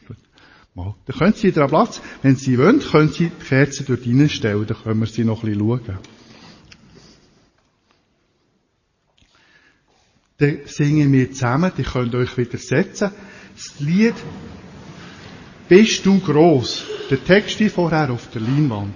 Mal. 0.74 0.94
Dann 1.06 1.18
können 1.18 1.34
Sie 1.34 1.48
wieder 1.48 1.68
Platz. 1.68 2.00
Wenn 2.22 2.36
Sie 2.36 2.58
wollen, 2.58 2.80
können 2.80 3.08
Sie 3.08 3.30
die 3.30 3.44
Kerzen 3.44 3.86
dort 3.86 4.06
reinstellen. 4.06 4.66
Dann 4.66 4.76
können 4.76 5.00
wir 5.00 5.06
sie 5.06 5.24
noch 5.24 5.44
ein 5.44 5.50
bisschen 5.50 5.68
schauen. 5.86 5.98
Dann 10.38 10.58
singen 10.66 11.12
wir 11.12 11.32
zusammen. 11.32 11.72
Die 11.78 11.84
könnt 11.84 12.14
euch 12.14 12.36
wieder 12.36 12.58
setzen. 12.58 13.10
Das 13.54 13.78
Lied 13.78 14.14
Bist 15.68 16.04
du 16.04 16.20
groß? 16.20 16.84
Der 17.10 17.24
Text 17.24 17.60
ist 17.60 17.74
vorher 17.74 18.10
auf 18.10 18.28
der 18.30 18.42
Leinwand. 18.42 18.94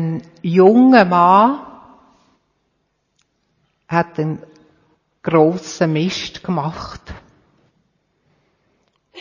Ein 0.00 0.22
junger 0.40 1.04
Mann 1.04 1.60
hat 3.86 4.18
einen 4.18 4.42
grossen 5.22 5.92
Mist 5.92 6.42
gemacht. 6.42 7.02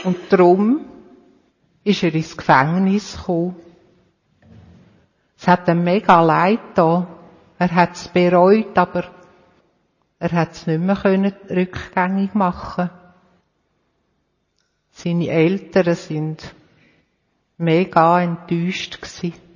Und 0.05 0.17
darum 0.29 0.85
ist 1.83 2.01
er 2.01 2.15
ins 2.15 2.37
Gefängnis 2.37 3.17
gekommen. 3.17 3.57
Es 5.37 5.49
hat 5.49 5.67
ihm 5.67 5.83
mega 5.83 6.21
leid 6.21 6.61
da. 6.75 7.07
Er 7.57 7.75
hat 7.75 7.95
es 7.95 8.07
bereut, 8.07 8.77
aber 8.77 9.03
er 10.17 10.31
hat 10.31 10.53
es 10.53 10.65
nicht 10.65 10.79
mehr 10.79 10.95
können 10.95 11.33
rückgängig 11.49 12.33
machen. 12.35 12.89
Seine 14.91 15.27
Eltern 15.27 15.95
sind 15.95 16.55
mega 17.57 18.21
enttäuscht 18.21 19.01
gewesen. 19.01 19.48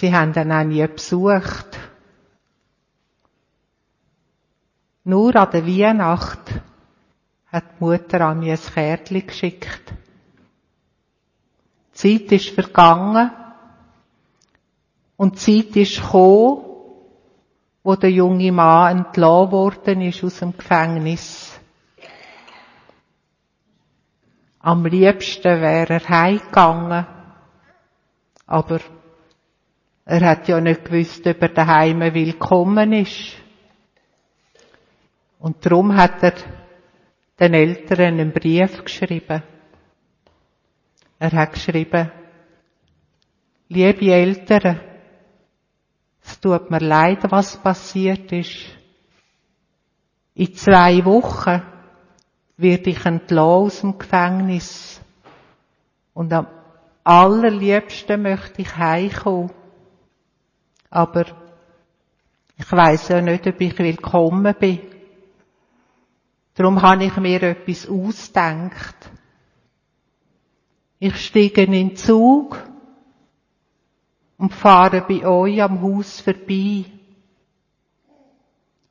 Sie 0.00 0.14
haben 0.14 0.32
ihn 0.32 0.50
auch 0.50 0.64
nie 0.64 0.86
besucht. 0.86 1.78
Nur 5.04 5.36
an 5.36 5.50
der 5.50 5.66
Weihnacht 5.66 6.38
hat 7.52 7.64
die 7.72 7.84
Mutter 7.84 8.22
an 8.22 8.38
mir 8.40 8.54
ein 8.54 8.72
Kärtchen 8.72 9.26
geschickt. 9.26 9.92
Die 11.92 11.92
Zeit 11.92 12.32
ist 12.32 12.48
vergangen 12.48 13.30
und 15.18 15.34
die 15.34 15.66
Zeit 15.66 15.76
ist 15.76 15.96
gekommen, 16.00 16.64
wo 17.82 17.94
der 17.94 18.10
junge 18.10 18.52
Mann 18.52 18.96
entlassen 19.04 19.52
worden 19.52 20.00
ist 20.00 20.24
aus 20.24 20.38
dem 20.38 20.56
Gefängnis. 20.56 21.60
Am 24.60 24.86
liebsten 24.86 25.60
wäre 25.60 25.92
er 25.92 26.08
heimgegangen, 26.08 27.06
aber 28.46 28.80
er 30.10 30.28
hat 30.28 30.48
ja 30.48 30.60
nicht 30.60 30.84
gewusst, 30.84 31.24
ob 31.24 31.40
er 31.40 31.50
daheim 31.50 32.00
willkommen 32.00 32.92
ist. 32.92 33.36
Und 35.38 35.64
darum 35.64 35.96
hat 35.96 36.20
er 36.24 36.34
den 37.38 37.54
Eltern 37.54 38.00
einen 38.00 38.32
Brief 38.32 38.82
geschrieben. 38.82 39.44
Er 41.20 41.30
hat 41.30 41.52
geschrieben, 41.52 42.10
liebe 43.68 44.12
Eltern, 44.12 44.80
es 46.24 46.40
tut 46.40 46.72
mir 46.72 46.80
leid, 46.80 47.30
was 47.30 47.56
passiert 47.56 48.32
ist. 48.32 48.66
In 50.34 50.52
zwei 50.54 51.04
Wochen 51.04 51.62
werde 52.56 52.90
ich 52.90 53.06
entlassen 53.06 53.38
aus 53.38 53.80
dem 53.82 53.96
Gefängnis. 53.96 55.00
Und 56.14 56.32
am 56.32 56.48
allerliebsten 57.04 58.22
möchte 58.22 58.62
ich 58.62 58.76
heimkommen. 58.76 59.59
Aber 60.90 61.24
ich 62.58 62.70
weiß 62.70 63.08
ja 63.08 63.20
nicht, 63.22 63.46
ob 63.46 63.60
ich 63.60 63.78
willkommen 63.78 64.54
bin. 64.58 64.80
Darum 66.54 66.82
habe 66.82 67.04
ich 67.04 67.16
mir 67.16 67.42
etwas 67.42 67.88
ausdenkt. 67.88 69.10
Ich 70.98 71.16
steige 71.16 71.62
in 71.62 71.72
den 71.72 71.96
Zug 71.96 72.58
und 74.36 74.52
fahre 74.52 75.00
bei 75.02 75.24
euch 75.26 75.62
am 75.62 75.80
Haus 75.80 76.20
vorbei. 76.20 76.84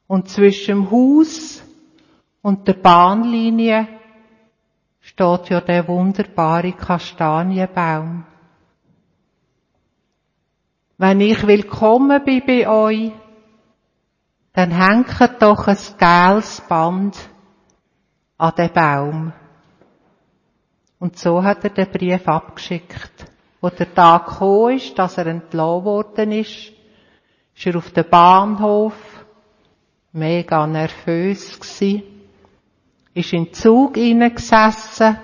Und 0.07 0.29
zwischen 0.29 0.77
dem 0.85 0.91
Haus 0.91 1.61
und 2.41 2.67
der 2.67 2.73
Bahnlinie 2.73 3.87
steht 5.01 5.49
ja 5.49 5.61
der 5.61 5.87
wunderbare 5.87 6.71
Kastanienbaum. 6.71 8.25
Wenn 11.01 11.21
ich 11.21 11.47
willkommen 11.47 12.21
bin 12.25 12.43
bei 12.45 12.67
euch, 12.67 13.13
dann 14.51 14.69
hängt 14.69 15.41
doch 15.41 15.65
ein 15.65 15.77
gelbes 15.97 16.59
Band 16.67 17.17
an 18.37 18.53
den 18.57 18.73
Baum. 18.73 19.33
Und 20.99 21.17
so 21.17 21.41
hat 21.41 21.63
er 21.63 21.69
den 21.69 21.89
Brief 21.89 22.27
abgeschickt. 22.27 23.31
Wo 23.61 23.69
der 23.69 23.93
Tag 23.93 24.25
gekommen 24.25 24.75
ist, 24.75 24.99
dass 24.99 25.17
er 25.17 25.27
entlassen 25.27 25.85
worden 25.85 26.33
ist, 26.33 26.73
ist 27.55 27.65
er 27.65 27.77
auf 27.77 27.91
dem 27.91 28.09
Bahnhof 28.09 28.93
mega 30.11 30.67
nervös 30.67 31.57
gsi, 31.61 32.03
ist 33.13 33.31
in 33.31 33.45
den 33.45 33.53
Zug 33.53 33.95
hineingesessen, 33.95 35.17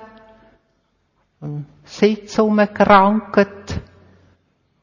und 1.41 1.65
Sitz 1.83 2.39
umgerankt, 2.39 3.74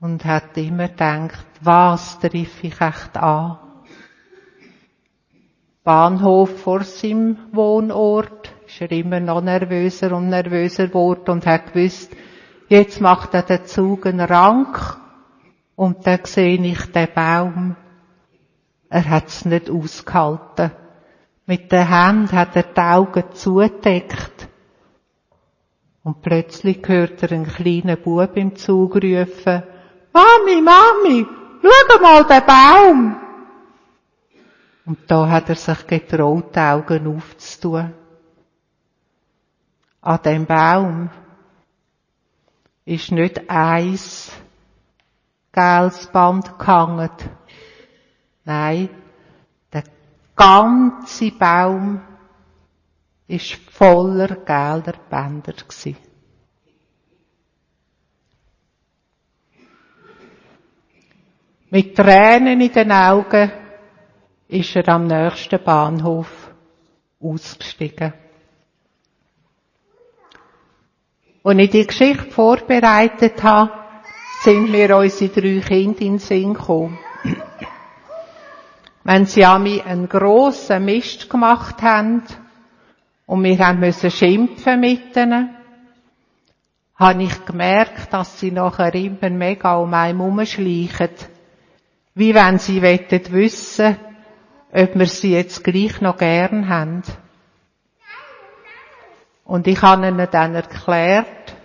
und 0.03 0.25
hat 0.25 0.57
immer 0.57 0.89
gedacht, 0.89 1.47
was 1.61 2.19
triff 2.19 2.65
ich 2.65 2.81
echt 2.81 3.17
an? 3.17 3.57
Bahnhof 5.85 6.61
vor 6.61 6.83
seinem 6.83 7.39
Wohnort 7.53 8.53
ist 8.67 8.81
er 8.81 8.91
immer 8.91 9.21
noch 9.21 9.41
nervöser 9.41 10.17
und 10.17 10.29
nervöser 10.29 10.89
geworden 10.89 11.31
und 11.31 11.47
hat 11.47 11.73
gewusst, 11.73 12.11
jetzt 12.69 13.01
macht 13.01 13.33
er 13.35 13.43
den 13.43 13.65
Zug 13.65 14.07
einen 14.07 14.21
Rank 14.21 14.97
und 15.77 16.05
dann 16.05 16.25
sehe 16.25 16.61
ich 16.61 16.85
den 16.91 17.09
Baum. 17.15 17.77
Er 18.89 19.09
hat's 19.09 19.45
nicht 19.45 19.71
ausgehalten. 19.71 20.73
Mit 21.47 21.71
der 21.71 21.89
Hand 21.89 22.33
hat 22.33 22.57
er 22.57 22.65
die 22.65 22.81
Augen 22.81 23.25
zugedeckt. 23.35 24.49
Und 26.03 26.23
plötzlich 26.23 26.81
hört 26.89 27.23
er 27.23 27.31
einen 27.31 27.47
kleinen 27.47 28.03
Bub 28.03 28.37
im 28.37 28.57
Zug 28.57 28.97
rufen, 28.97 29.63
Mami, 30.13 30.61
Mami, 30.61 31.27
schau 31.63 31.99
mal 32.01 32.25
den 32.25 32.47
Baum! 32.47 33.23
Und 34.85 34.99
da 35.11 35.29
hat 35.29 35.49
er 35.49 35.55
sich 35.55 35.87
getraut, 35.87 36.55
die 36.55 36.59
Augen 36.59 37.17
aufzutun. 37.17 37.95
An 40.01 40.23
dem 40.25 40.47
Baum 40.47 41.11
ist 42.85 43.13
nicht 43.13 43.49
eins 43.49 44.33
gelbes 45.53 46.07
Band 46.09 46.59
gehangen. 46.59 47.11
Nein, 48.45 48.89
der 49.73 49.85
ganze 50.35 51.31
Baum 51.31 52.01
ist 53.29 53.55
voller 53.71 54.35
gelber 54.35 54.95
Bänder 55.09 55.53
gewesen. 55.53 55.97
Mit 61.75 61.97
Tränen 61.97 62.61
in 62.61 62.71
den 62.71 62.93
Augen 62.93 63.51
ist 64.47 64.77
er 64.77 64.87
am 64.91 65.07
nächsten 65.07 65.59
Bahnhof 65.65 66.29
ausgestiegen. 67.19 68.13
Als 71.43 71.59
ich 71.59 71.71
die 71.71 71.87
Geschichte 71.87 72.31
vorbereitet 72.31 73.43
habe, 73.43 73.73
sind 74.43 74.71
mir 74.71 74.95
unsere 74.99 75.31
drei 75.33 75.61
Kinder 75.67 76.01
in 76.03 76.13
den 76.13 76.19
Sinn 76.19 76.53
gekommen. 76.53 76.99
Wenn 79.05 79.25
sie 79.25 79.47
an 79.47 79.63
mich 79.63 79.83
einen 79.87 80.11
grossen 80.11 80.85
Mist 80.85 81.31
gemacht 81.31 81.81
haben 81.81 82.23
und 83.25 83.45
wir 83.45 83.59
haben 83.67 83.81
müssen 83.81 84.11
schimpfen 84.11 84.79
mit 84.79 85.17
ihnen, 85.17 85.57
habe 86.97 87.23
ich 87.23 87.47
gemerkt, 87.47 88.13
dass 88.13 88.39
sie 88.39 88.51
nachher 88.51 88.95
immer 88.95 89.31
mega 89.31 89.77
um 89.77 89.95
einen 89.95 90.19
herumschleichen. 90.21 91.32
Wie 92.15 92.35
wenn 92.35 92.59
sie 92.59 92.83
wissen 92.83 93.33
wissen, 93.33 93.97
ob 94.71 94.95
wir 94.99 95.07
sie 95.07 95.33
jetzt 95.33 95.65
gleich 95.65 96.01
noch 96.01 96.19
gern 96.19 96.69
haben. 96.69 97.03
Und 99.45 99.67
ich 99.67 99.81
habe 99.83 100.07
ihnen 100.07 100.29
dann 100.31 100.55
erklärt, 100.55 101.57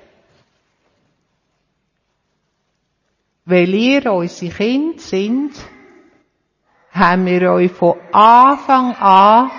weil 3.46 3.74
ihr 3.74 4.12
unsere 4.12 4.54
Kinder 4.54 5.00
sind, 5.00 5.54
haben 6.92 7.26
wir 7.26 7.52
euch 7.52 7.72
von 7.72 7.96
Anfang 8.12 8.96
an 8.96 9.52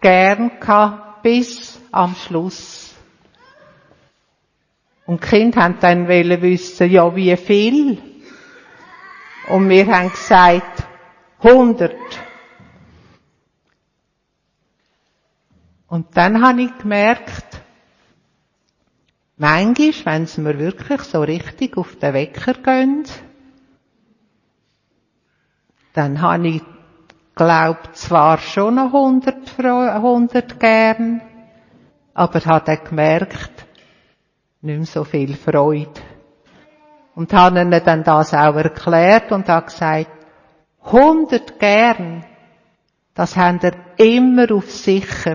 gern 0.00 0.60
gehabt, 0.60 1.22
bis 1.22 1.80
am 1.90 2.14
Schluss. 2.14 2.94
Und 5.06 5.22
die 5.22 5.26
Kinder 5.26 5.62
haben 5.62 5.78
dann 5.80 6.06
wissen, 6.06 6.90
ja, 6.90 7.16
wie 7.16 7.36
viel? 7.36 8.07
Und 9.48 9.68
wir 9.70 9.86
haben 9.86 10.10
gesagt, 10.10 10.86
100. 11.42 11.94
Und 15.88 16.14
dann 16.16 16.42
habe 16.42 16.62
ich 16.62 16.78
gemerkt, 16.78 17.62
manchmal, 19.38 20.04
wenn 20.04 20.22
es 20.24 20.36
mir 20.36 20.58
wirklich 20.58 21.00
so 21.02 21.22
richtig 21.22 21.78
auf 21.78 21.96
den 21.96 22.12
Wecker 22.12 22.54
gehen, 22.54 23.04
dann 25.94 26.20
habe 26.20 26.48
ich, 26.48 26.62
glaubt 27.34 27.96
zwar 27.96 28.38
schon 28.38 28.74
noch 28.74 28.92
100, 28.92 29.58
100 29.58 30.60
gern, 30.60 31.22
aber 32.12 32.44
habe 32.44 32.64
dann 32.66 32.84
gemerkt, 32.84 33.66
nicht 34.60 34.76
mehr 34.76 34.86
so 34.86 35.04
viel 35.04 35.34
Freude. 35.36 36.07
Und 37.18 37.32
habe 37.32 37.58
ihnen 37.58 37.82
dann 37.84 38.04
das 38.04 38.32
auch 38.32 38.54
erklärt 38.54 39.32
und 39.32 39.48
habe 39.48 39.66
gesagt, 39.66 40.06
100 40.84 41.58
gern, 41.58 42.24
das 43.12 43.36
haben 43.36 43.58
ihr 43.60 43.72
immer 43.96 44.52
auf 44.52 44.70
sicher. 44.70 45.34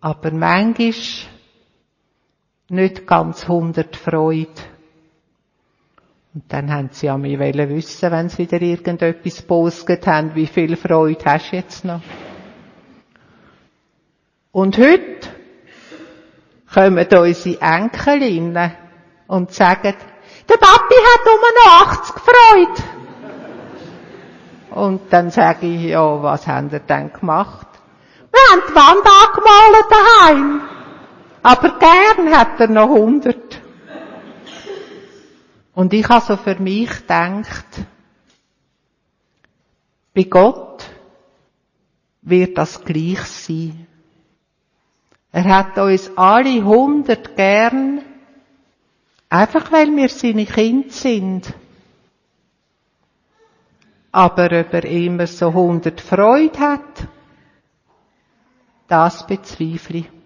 Aber 0.00 0.32
manchmal 0.32 0.94
nicht 2.70 3.06
ganz 3.06 3.44
100 3.44 3.94
Freude. 3.94 4.50
Und 6.34 6.42
dann 6.48 6.72
haben 6.72 6.88
sie 6.90 7.08
an 7.08 7.20
mich 7.20 7.38
wissen, 7.38 8.10
wenn 8.10 8.28
sie 8.30 8.38
wieder 8.38 8.60
irgendetwas 8.60 9.42
postet 9.42 10.08
haben, 10.08 10.34
wie 10.34 10.48
viel 10.48 10.74
Freude 10.76 11.24
hast 11.24 11.52
du 11.52 11.56
jetzt 11.56 11.84
noch? 11.84 12.02
Und 14.50 14.76
heute 14.76 15.28
kommen 16.66 16.98
unsere 16.98 17.60
Enkelinnen 17.60 18.72
und 19.30 19.52
sagen, 19.52 19.94
der 20.48 20.56
Papi 20.56 20.94
hat 20.94 21.26
um 21.26 21.40
noch 21.54 21.98
80 21.98 22.16
Freude. 22.18 22.82
Und 24.70 25.12
dann 25.12 25.30
sage 25.30 25.66
ich, 25.66 25.82
ja, 25.82 26.22
was 26.22 26.48
haben 26.48 26.68
ihr 26.72 26.80
denn 26.80 27.12
gemacht? 27.12 27.68
Wir 28.32 28.40
haben 28.50 28.62
die 28.68 28.74
Wand 28.74 29.06
angemalt 29.06 29.86
daheim. 29.90 30.62
Aber 31.42 31.78
gern 31.78 32.36
hat 32.36 32.58
er 32.58 32.68
noch 32.68 32.90
100. 32.90 33.60
Und 35.74 35.92
ich 35.92 36.08
habe 36.08 36.24
so 36.26 36.36
für 36.36 36.56
mich 36.56 36.90
gedacht, 36.90 37.66
bei 40.12 40.24
Gott 40.24 40.86
wird 42.22 42.58
das 42.58 42.84
gleich 42.84 43.22
sein. 43.26 43.86
Er 45.30 45.44
hat 45.44 45.78
uns 45.78 46.10
alle 46.16 46.56
100 46.56 47.36
gern, 47.36 48.02
einfach 49.30 49.72
weil 49.72 49.96
wir 49.96 50.08
seine 50.08 50.44
Kinder 50.44 50.90
sind. 50.90 51.54
Aber 54.12 54.46
ob 54.46 54.74
er 54.74 54.84
immer 54.84 55.26
so 55.26 55.48
100 55.48 56.00
Freude 56.00 56.58
hat, 56.58 57.08
das 58.88 59.24
bezweifle 59.26 59.98
ich. 59.98 60.19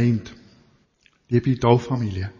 Gemeinde, 0.00 0.30
liebe 1.28 1.58
Taufamilie, 1.58 2.30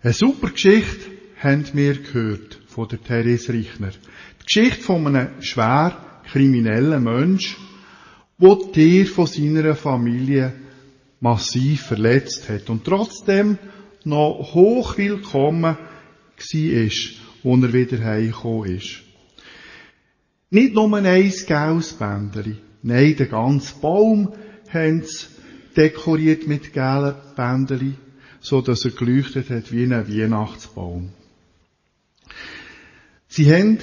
eine 0.00 0.12
super 0.12 0.50
Geschichte 0.50 1.10
haben 1.40 1.64
wir 1.72 2.00
gehört 2.00 2.60
von 2.68 2.86
der 2.86 3.02
Therese 3.02 3.52
Reichner. 3.52 3.90
Die 3.90 4.44
Geschichte 4.46 4.80
von 4.80 5.04
einem 5.08 5.42
schwer 5.42 6.20
kriminellen 6.30 7.02
Mensch, 7.02 7.56
der 8.38 8.58
Tiere 8.72 9.06
von 9.06 9.26
seiner 9.26 9.74
Familie 9.74 10.52
massiv 11.18 11.82
verletzt 11.82 12.48
hat 12.48 12.70
und 12.70 12.84
trotzdem 12.84 13.58
noch 14.04 14.54
hoch 14.54 14.96
willkommen 14.96 15.62
war, 15.62 15.78
als 16.36 16.54
er 16.54 17.72
wieder 17.72 18.04
heimgekommen 18.04 18.76
ist. 18.76 19.02
Nicht 20.48 20.74
nur 20.74 20.96
ein 20.96 21.04
gelbes 21.04 21.98
nein, 21.98 23.16
den 23.16 23.28
ganzen 23.28 23.80
Baum 23.80 24.32
haben 24.68 25.02
sie 25.02 25.33
dekoriert 25.76 26.46
mit 26.46 26.72
gelben 26.72 27.16
Bändeli, 27.36 27.94
so 28.40 28.60
dass 28.60 28.84
er 28.84 28.92
geleuchtet 28.92 29.50
hat 29.50 29.72
wie 29.72 29.84
ein 29.84 30.08
Weihnachtsbaum. 30.08 31.10
Sie 33.28 33.52
haben 33.52 33.78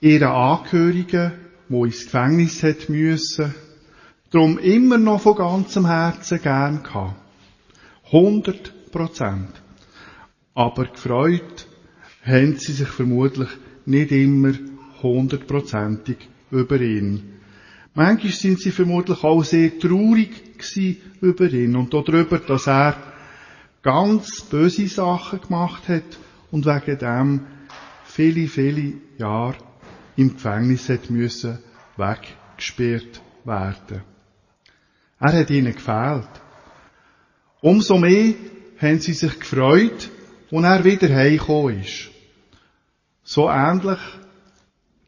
ihre 0.00 0.30
Angehörigen, 0.30 1.32
die 1.68 1.76
ins 1.76 2.04
Gefängnis 2.04 2.62
hat 2.62 2.88
müssen, 2.88 3.54
darum 4.30 4.58
immer 4.58 4.98
noch 4.98 5.22
von 5.22 5.36
ganzem 5.36 5.86
Herzen 5.86 6.40
gern 6.42 6.82
gehabt. 6.82 7.20
100 8.06 8.92
Prozent. 8.92 9.50
Aber 10.54 10.86
gefreut 10.86 11.66
haben 12.22 12.56
sie 12.58 12.72
sich 12.72 12.88
vermutlich 12.88 13.48
nicht 13.86 14.12
immer 14.12 14.52
hundertprozentig 15.02 16.16
über 16.50 16.80
ihn. 16.80 17.33
Manchmal 17.94 18.32
sind 18.32 18.60
sie 18.60 18.72
vermutlich 18.72 19.22
auch 19.22 19.44
sehr 19.44 19.78
traurig 19.78 20.30
über 21.20 21.50
ihn 21.52 21.76
und 21.76 21.94
darüber, 21.94 22.38
dass 22.38 22.66
er 22.66 22.96
ganz 23.82 24.40
böse 24.42 24.88
Sachen 24.88 25.40
gemacht 25.40 25.88
hat 25.88 26.18
und 26.50 26.66
wegen 26.66 26.98
dem 26.98 27.46
viele, 28.04 28.48
viele 28.48 28.94
Jahre 29.18 29.56
im 30.16 30.34
Gefängnis 30.34 30.88
hat 30.88 31.10
müssen 31.10 31.58
weggesperrt 31.96 33.20
werden. 33.44 34.02
Er 35.20 35.32
hat 35.32 35.50
ihnen 35.50 35.74
gefehlt. 35.74 36.28
Umso 37.60 37.98
mehr 37.98 38.34
haben 38.80 38.98
sie 38.98 39.12
sich 39.12 39.38
gefreut, 39.38 40.10
als 40.50 40.64
er 40.64 40.84
wieder 40.84 41.14
heimgekommen 41.14 41.80
ist. 41.80 42.10
So 43.22 43.48
ähnlich, 43.48 44.00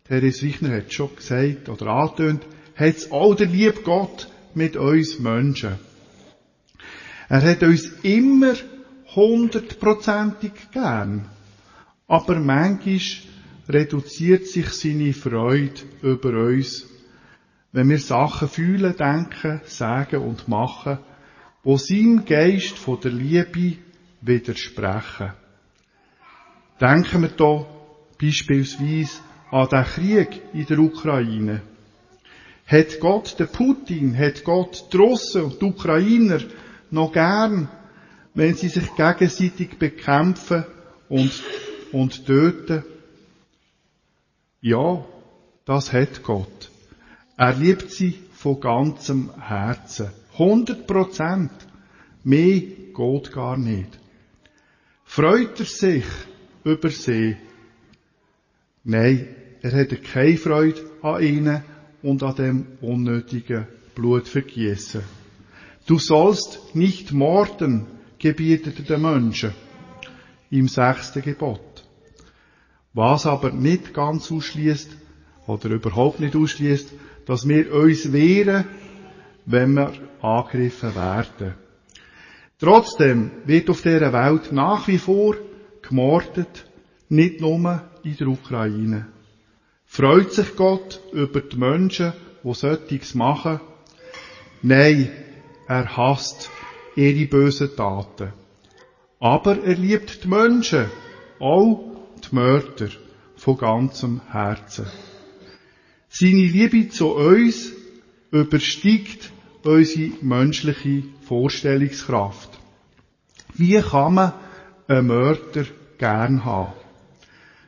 Therese 0.04 0.42
Wichner 0.42 0.76
hat 0.76 0.92
schon 0.92 1.16
gesagt 1.16 1.68
oder 1.68 1.86
angetönt, 1.88 2.46
hat 2.76 2.96
es 2.96 3.10
auch 3.10 3.34
der 3.34 3.46
liebe 3.46 3.82
Gott 3.82 4.28
mit 4.54 4.76
uns 4.76 5.18
Menschen. 5.18 5.78
Er 7.28 7.42
hat 7.42 7.62
uns 7.62 7.86
immer 8.02 8.54
hundertprozentig 9.14 10.52
gern. 10.72 11.28
Aber 12.06 12.38
manchmal 12.38 13.00
reduziert 13.68 14.46
sich 14.46 14.68
seine 14.68 15.12
Freude 15.12 15.80
über 16.02 16.30
uns, 16.46 16.86
wenn 17.72 17.90
wir 17.90 17.98
Sachen 17.98 18.48
fühlen, 18.48 18.96
denken, 18.96 19.60
sagen 19.64 20.22
und 20.22 20.46
machen, 20.46 20.98
wo 21.64 21.76
seinem 21.76 22.24
Geist 22.24 22.78
von 22.78 23.00
der 23.00 23.10
Liebe 23.10 23.78
widersprechen. 24.20 25.32
Denken 26.80 27.22
wir 27.22 27.30
hier 27.36 27.66
beispielsweise 28.20 29.20
an 29.50 29.68
den 29.68 29.84
Krieg 29.84 30.42
in 30.52 30.66
der 30.66 30.78
Ukraine. 30.78 31.62
Hat 32.66 32.98
Gott 32.98 33.38
den 33.38 33.46
Putin, 33.46 34.18
hat 34.18 34.42
Gott 34.42 34.86
die 34.92 34.96
Russen 34.96 35.42
und 35.44 35.62
die 35.62 35.66
Ukrainer 35.66 36.40
noch 36.90 37.12
gern, 37.12 37.68
wenn 38.34 38.54
sie 38.54 38.68
sich 38.68 38.94
gegenseitig 38.96 39.78
bekämpfen 39.78 40.64
und, 41.08 41.44
und 41.92 42.26
töten? 42.26 42.84
Ja, 44.60 45.04
das 45.64 45.92
hat 45.92 46.24
Gott. 46.24 46.70
Er 47.36 47.54
liebt 47.54 47.92
sie 47.92 48.18
von 48.32 48.58
ganzem 48.60 49.30
Herzen. 49.40 50.10
100 50.32 50.88
Prozent. 50.88 51.52
Mehr 52.24 52.60
geht 52.60 53.32
gar 53.32 53.56
nicht. 53.56 54.00
Freut 55.04 55.60
er 55.60 55.66
sich 55.66 56.04
über 56.64 56.90
sie? 56.90 57.36
Nein, 58.82 59.28
er 59.62 59.72
hat 59.72 60.02
keine 60.02 60.36
Freude 60.36 60.90
an 61.02 61.22
ihnen 61.22 61.62
und 62.02 62.22
an 62.22 62.34
dem 62.34 62.66
unnötigen 62.80 63.66
Blutvergießen. 63.94 65.02
Du 65.86 65.98
sollst 65.98 66.74
nicht 66.74 67.12
morden, 67.12 67.86
gebietet 68.18 68.88
der 68.88 68.98
Menschen 68.98 69.52
im 70.50 70.68
sechsten 70.68 71.22
Gebot. 71.22 71.60
Was 72.92 73.26
aber 73.26 73.50
nicht 73.52 73.92
ganz 73.92 74.32
ausschließt 74.32 74.96
oder 75.46 75.70
überhaupt 75.70 76.20
nicht 76.20 76.34
ausschließt, 76.34 76.92
dass 77.26 77.46
wir 77.46 77.72
uns 77.72 78.12
wehren, 78.12 78.64
wenn 79.44 79.74
wir 79.74 79.92
angegriffen 80.22 80.94
werden. 80.94 81.54
Trotzdem 82.58 83.30
wird 83.44 83.68
auf 83.68 83.82
dieser 83.82 84.12
Welt 84.12 84.50
nach 84.50 84.88
wie 84.88 84.98
vor 84.98 85.36
gemordet, 85.82 86.66
nicht 87.08 87.40
nur 87.40 87.82
in 88.02 88.16
der 88.16 88.28
Ukraine. 88.28 89.06
Freut 89.86 90.32
sich 90.32 90.56
Gott 90.56 91.00
über 91.12 91.40
die 91.40 91.56
Menschen, 91.56 92.12
die 92.44 92.54
solches 92.54 93.14
machen? 93.14 93.60
Nein, 94.62 95.10
er 95.68 95.96
hasst 95.96 96.50
ihre 96.96 97.26
bösen 97.26 97.74
Taten. 97.76 98.32
Aber 99.20 99.62
er 99.62 99.74
liebt 99.74 100.24
die 100.24 100.28
Menschen, 100.28 100.86
auch 101.38 101.96
die 102.22 102.34
Mörder, 102.34 102.88
von 103.36 103.56
ganzem 103.56 104.20
Herzen. 104.30 104.86
Seine 106.08 106.46
Liebe 106.46 106.88
zu 106.88 107.14
uns 107.14 107.72
übersteigt 108.30 109.30
unsere 109.62 110.12
menschliche 110.22 111.04
Vorstellungskraft. 111.22 112.58
Wie 113.54 113.80
kann 113.80 114.14
man 114.14 114.32
einen 114.88 115.06
Mörder 115.06 115.64
gern 115.98 116.44
haben? 116.44 116.72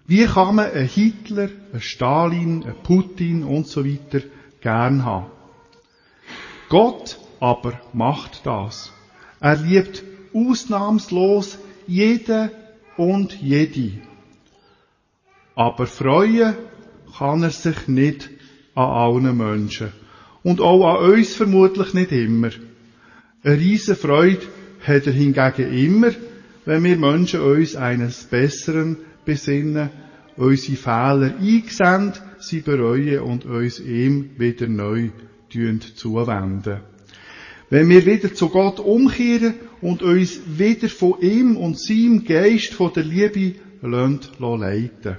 Wie 0.09 0.25
kann 0.25 0.55
man 0.55 0.71
einen 0.71 0.89
Hitler, 0.89 1.51
einen 1.71 1.83
Stalin, 1.83 2.65
einen 2.65 2.83
Putin 2.83 3.45
und 3.45 3.67
so 3.67 3.85
weiter 3.85 4.23
gern 4.63 5.05
haben? 5.05 5.27
Gott 6.71 7.19
aber 7.41 7.79
macht 7.93 8.47
das. 8.47 8.91
Er 9.39 9.57
liebt 9.57 10.03
ausnahmslos 10.33 11.59
jeden 11.87 12.51
und 12.97 13.35
jede. 13.35 14.01
Aber 15.55 15.87
freuen 15.87 16.57
kann 17.19 17.43
er 17.43 17.51
sich 17.51 17.87
nicht 17.87 18.31
an 18.75 18.89
allen 18.89 19.37
Menschen. 19.37 19.93
Und 20.43 20.63
auch 20.63 20.89
an 20.89 21.11
uns 21.11 21.35
vermutlich 21.35 21.93
nicht 21.93 22.13
immer. 22.13 22.51
Eine 23.43 23.59
riesen 23.59 23.95
Freude 23.95 24.47
hat 24.87 25.07
er 25.07 25.13
hingegen 25.13 25.71
immer, 25.71 26.13
wenn 26.65 26.85
wir 26.85 26.97
Menschen 26.97 27.41
uns 27.41 27.77
eines 27.77 28.25
Besseren 28.25 28.97
besinnen, 29.29 29.91
unsere 30.39 30.77
Fehler 30.79 31.35
einsehen, 31.39 32.15
sie 32.39 32.61
bereuen 32.61 33.21
und 33.21 33.45
uns 33.45 33.79
ihm 33.79 34.31
wieder 34.39 34.67
neu 34.67 35.11
zuwenden. 35.51 36.81
Wenn 37.69 37.91
wir 37.91 38.07
wieder 38.07 38.33
zu 38.33 38.49
Gott 38.49 38.81
umkehren 38.81 39.55
und 39.83 40.03
uns 40.03 40.41
wieder 40.59 40.89
von 40.89 41.21
ihm 41.21 41.59
und 41.59 41.79
seinem 41.79 42.25
Geist 42.25 42.73
von 42.73 42.91
der 42.95 43.05
Liebe 43.05 43.57
leiten 43.83 45.19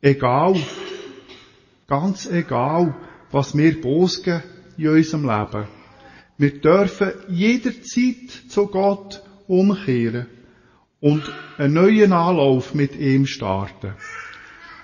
Egal, 0.00 0.56
ganz 1.86 2.26
egal, 2.30 2.94
was 3.32 3.54
wir 3.54 3.80
bosgen 3.82 4.42
in 4.78 4.88
unserem 4.88 5.24
Leben. 5.24 5.66
Wir 6.38 6.58
dürfen 6.58 7.12
jederzeit 7.28 8.30
zu 8.48 8.66
Gott 8.68 9.22
umkehren 9.46 10.26
und 11.06 11.22
einen 11.56 11.74
neuen 11.74 12.12
Anlauf 12.12 12.74
mit 12.74 12.96
ihm 12.96 13.26
starten. 13.26 13.92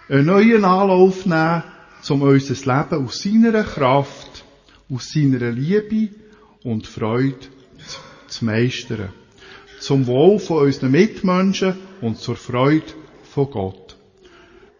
Einen 0.08 0.26
neuen 0.26 0.64
Anlauf 0.64 1.26
nehmen, 1.26 1.64
um 2.08 2.22
unser 2.22 2.54
Leben 2.54 3.04
aus 3.04 3.22
seiner 3.22 3.64
Kraft, 3.64 4.44
aus 4.88 5.10
seiner 5.10 5.50
Liebe 5.50 6.14
und 6.62 6.86
Freude 6.86 7.48
zu 8.28 8.44
meistern. 8.44 9.08
Zum 9.80 10.06
Wohl 10.06 10.38
von 10.38 10.66
unseren 10.66 10.92
Mitmenschen 10.92 11.74
und 12.00 12.18
zur 12.18 12.36
Freude 12.36 12.92
von 13.24 13.50
Gott. 13.50 13.96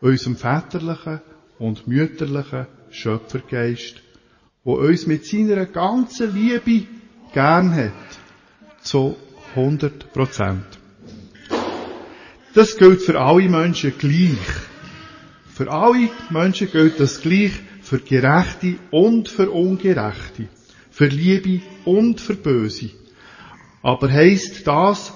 Unserem 0.01 0.37
väterlichen 0.37 1.23
und 1.59 1.89
mütterlichen 1.89 2.69
Schöpfergeist, 2.91 3.97
wo 4.63 4.75
uns 4.75 5.09
mit 5.09 5.27
seiner 5.27 5.67
ganzen 5.67 6.33
Liebe 6.37 6.87
gern 7.33 7.75
hat. 7.75 7.93
Zu 8.81 9.17
100 9.57 10.13
Prozent. 10.13 10.82
Das 12.55 12.77
gilt 12.77 13.03
für 13.03 13.19
alle 13.19 13.49
Menschen 13.49 13.95
gleich. 13.99 14.37
Für 15.55 15.71
alle 15.71 16.09
Menschen 16.31 16.71
gilt 16.71 17.01
das 17.01 17.21
gleich, 17.21 17.53
für 17.83 17.99
Gerechte 17.99 18.77
und 18.91 19.29
für 19.29 19.51
Ungerechte. 19.51 20.49
für 20.93 21.07
Liebe 21.07 21.63
und 21.87 22.21
für 22.21 22.35
Böse. 22.35 22.91
Aber 23.83 24.13
heisst 24.13 24.67
das, 24.67 25.13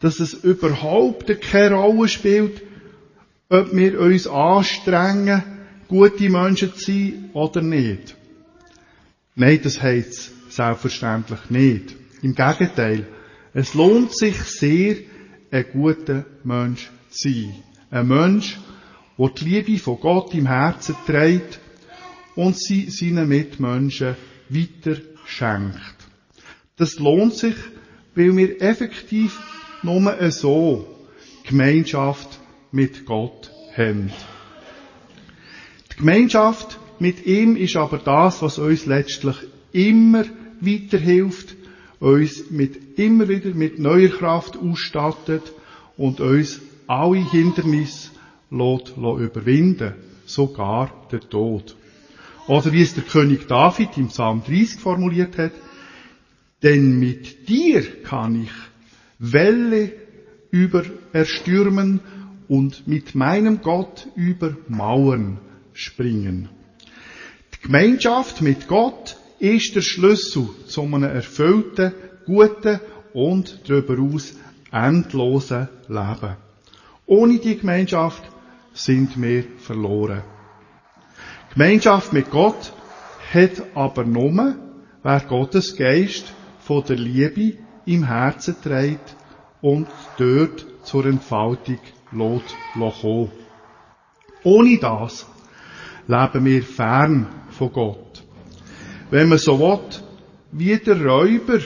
dass 0.00 0.18
es 0.18 0.34
überhaupt 0.34 1.40
keine 1.40 1.76
Rolle 1.76 2.08
spielt, 2.08 2.60
ob 3.48 3.72
wir 3.72 4.00
uns 4.00 4.26
anstrengen, 4.26 5.42
gute 5.88 6.28
Menschen 6.28 6.74
zu 6.74 6.84
sein 6.84 7.30
oder 7.34 7.62
nicht? 7.62 8.16
Nein, 9.36 9.60
das 9.62 9.80
heisst 9.80 10.32
selbstverständlich 10.52 11.48
nicht. 11.48 11.94
Im 12.20 12.34
Gegenteil, 12.34 13.06
es 13.54 13.74
lohnt 13.74 14.14
sich 14.14 14.36
sehr, 14.36 14.96
ein 15.52 15.66
guter 15.70 16.24
Mensch 16.42 16.90
zu 17.10 17.28
sein. 17.28 17.54
Ein 17.90 18.08
Mensch, 18.08 18.58
der 19.18 19.28
die 19.28 19.44
Liebe 19.44 19.78
von 19.78 20.00
Gott 20.00 20.34
im 20.34 20.46
Herzen 20.46 20.96
trägt 21.06 21.60
und 22.34 22.58
sie 22.58 22.88
seinen 22.90 23.28
Mitmenschen 23.28 24.16
weiter 24.48 24.96
schenkt. 25.26 25.94
Das 26.76 26.98
lohnt 26.98 27.34
sich, 27.34 27.54
weil 28.14 28.34
wir 28.34 28.62
effektiv 28.62 29.38
nur 29.82 30.30
so 30.30 30.88
Gemeinschaft 31.44 32.40
mit 32.70 33.04
Gott 33.04 33.50
haben. 33.76 34.10
Die 35.92 35.96
Gemeinschaft 35.98 36.78
mit 36.98 37.26
ihm 37.26 37.56
ist 37.56 37.76
aber 37.76 37.98
das, 37.98 38.40
was 38.40 38.58
uns 38.58 38.86
letztlich 38.86 39.36
immer 39.72 40.24
weiterhilft, 40.60 41.56
uns 42.02 42.50
mit, 42.50 42.98
immer 42.98 43.28
wieder 43.28 43.54
mit 43.54 43.78
neuer 43.78 44.08
Kraft 44.08 44.56
ausstattet 44.56 45.52
und 45.96 46.20
uns 46.20 46.60
alle 46.88 47.30
Hindernisse 47.30 48.10
lässt, 48.50 48.96
überwinden, 48.96 49.94
sogar 50.26 50.90
der 51.12 51.20
Tod. 51.20 51.76
Oder 52.48 52.72
wie 52.72 52.82
es 52.82 52.94
der 52.94 53.04
König 53.04 53.46
David 53.46 53.96
im 53.96 54.08
Psalm 54.08 54.42
30 54.44 54.80
formuliert 54.80 55.38
hat, 55.38 55.52
denn 56.64 56.98
mit 56.98 57.48
dir 57.48 57.82
kann 58.02 58.42
ich 58.42 58.50
Welle 59.20 59.92
über 60.50 60.82
erstürmen 61.12 62.00
und 62.48 62.88
mit 62.88 63.14
meinem 63.14 63.62
Gott 63.62 64.08
über 64.16 64.56
Mauern 64.66 65.38
springen. 65.72 66.48
Die 67.54 67.66
Gemeinschaft 67.66 68.42
mit 68.42 68.66
Gott 68.66 69.16
ist 69.42 69.74
der 69.74 69.80
Schlüssel 69.80 70.48
zu 70.68 70.82
einem 70.82 71.02
erfüllten, 71.02 71.92
guten 72.26 72.78
und 73.12 73.68
darüber 73.68 74.00
aus 74.00 74.34
endlosen 74.70 75.68
Leben. 75.88 76.36
Ohne 77.06 77.38
die 77.38 77.58
Gemeinschaft 77.58 78.22
sind 78.72 79.20
wir 79.20 79.44
verloren. 79.58 80.22
Gemeinschaft 81.52 82.12
mit 82.12 82.30
Gott 82.30 82.72
hat 83.34 83.64
aber 83.74 84.04
nur, 84.04 84.54
wer 85.02 85.20
Gottes 85.20 85.76
Geist 85.76 86.32
von 86.60 86.84
der 86.84 86.96
Liebe 86.96 87.58
im 87.84 88.04
Herzen 88.04 88.54
trägt 88.62 89.16
und 89.60 89.88
dort 90.18 90.64
zur 90.84 91.06
Entfaltung 91.06 91.80
lässt 92.12 92.54
kommen. 93.00 93.32
Ohne 94.44 94.78
das 94.78 95.26
leben 96.06 96.44
wir 96.44 96.62
fern 96.62 97.26
von 97.50 97.72
Gott. 97.72 98.11
Wenn 99.12 99.28
man 99.28 99.36
so 99.36 99.60
will, 99.60 99.78
wie 100.52 100.74
der 100.78 100.98
Räuber 101.04 101.60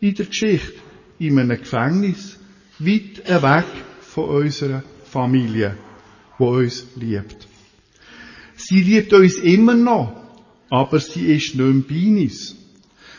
in 0.00 0.14
der 0.14 0.24
Geschichte, 0.24 0.80
in 1.18 1.38
einem 1.38 1.58
Gefängnis, 1.58 2.38
weit 2.78 3.18
weg 3.42 3.66
von 4.00 4.30
unserer 4.30 4.82
Familie, 5.04 5.76
wo 6.38 6.56
uns 6.56 6.86
liebt. 6.96 7.46
Sie 8.56 8.80
liebt 8.80 9.12
uns 9.12 9.34
immer 9.34 9.74
noch, 9.74 10.22
aber 10.70 11.00
sie 11.00 11.26
ist 11.34 11.54
nicht 11.54 11.56
mehr 11.56 11.84
bei 11.86 12.22
uns. 12.22 12.56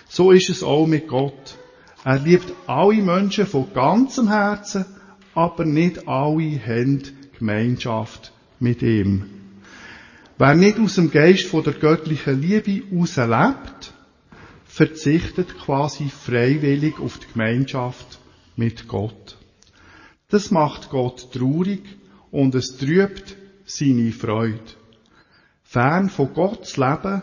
So 0.09 0.31
ist 0.31 0.49
es 0.49 0.63
auch 0.63 0.87
mit 0.87 1.07
Gott. 1.07 1.55
Er 2.03 2.17
liebt 2.17 2.51
alle 2.65 3.03
Menschen 3.03 3.45
von 3.45 3.71
ganzem 3.75 4.29
Herzen, 4.29 4.85
aber 5.35 5.65
nicht 5.65 6.07
alle 6.07 6.59
haben 6.65 7.03
Gemeinschaft 7.37 8.33
mit 8.59 8.81
ihm. 8.81 9.40
Wer 10.43 10.55
nicht 10.55 10.79
aus 10.79 10.95
dem 10.95 11.11
Geist 11.11 11.45
von 11.45 11.63
der 11.63 11.73
göttlichen 11.73 12.41
Liebe 12.41 12.81
lebt, 12.89 13.93
verzichtet 14.65 15.55
quasi 15.59 16.09
freiwillig 16.09 16.99
auf 16.99 17.19
die 17.19 17.31
Gemeinschaft 17.31 18.17
mit 18.55 18.87
Gott. 18.87 19.37
Das 20.29 20.49
macht 20.49 20.89
Gott 20.89 21.31
traurig 21.31 21.83
und 22.31 22.55
es 22.55 22.75
trübt 22.75 23.35
seine 23.65 24.11
Freude. 24.11 24.57
Fern 25.61 26.09
von 26.09 26.33
Gott 26.33 26.65
zu 26.65 26.81
leben, 26.81 27.21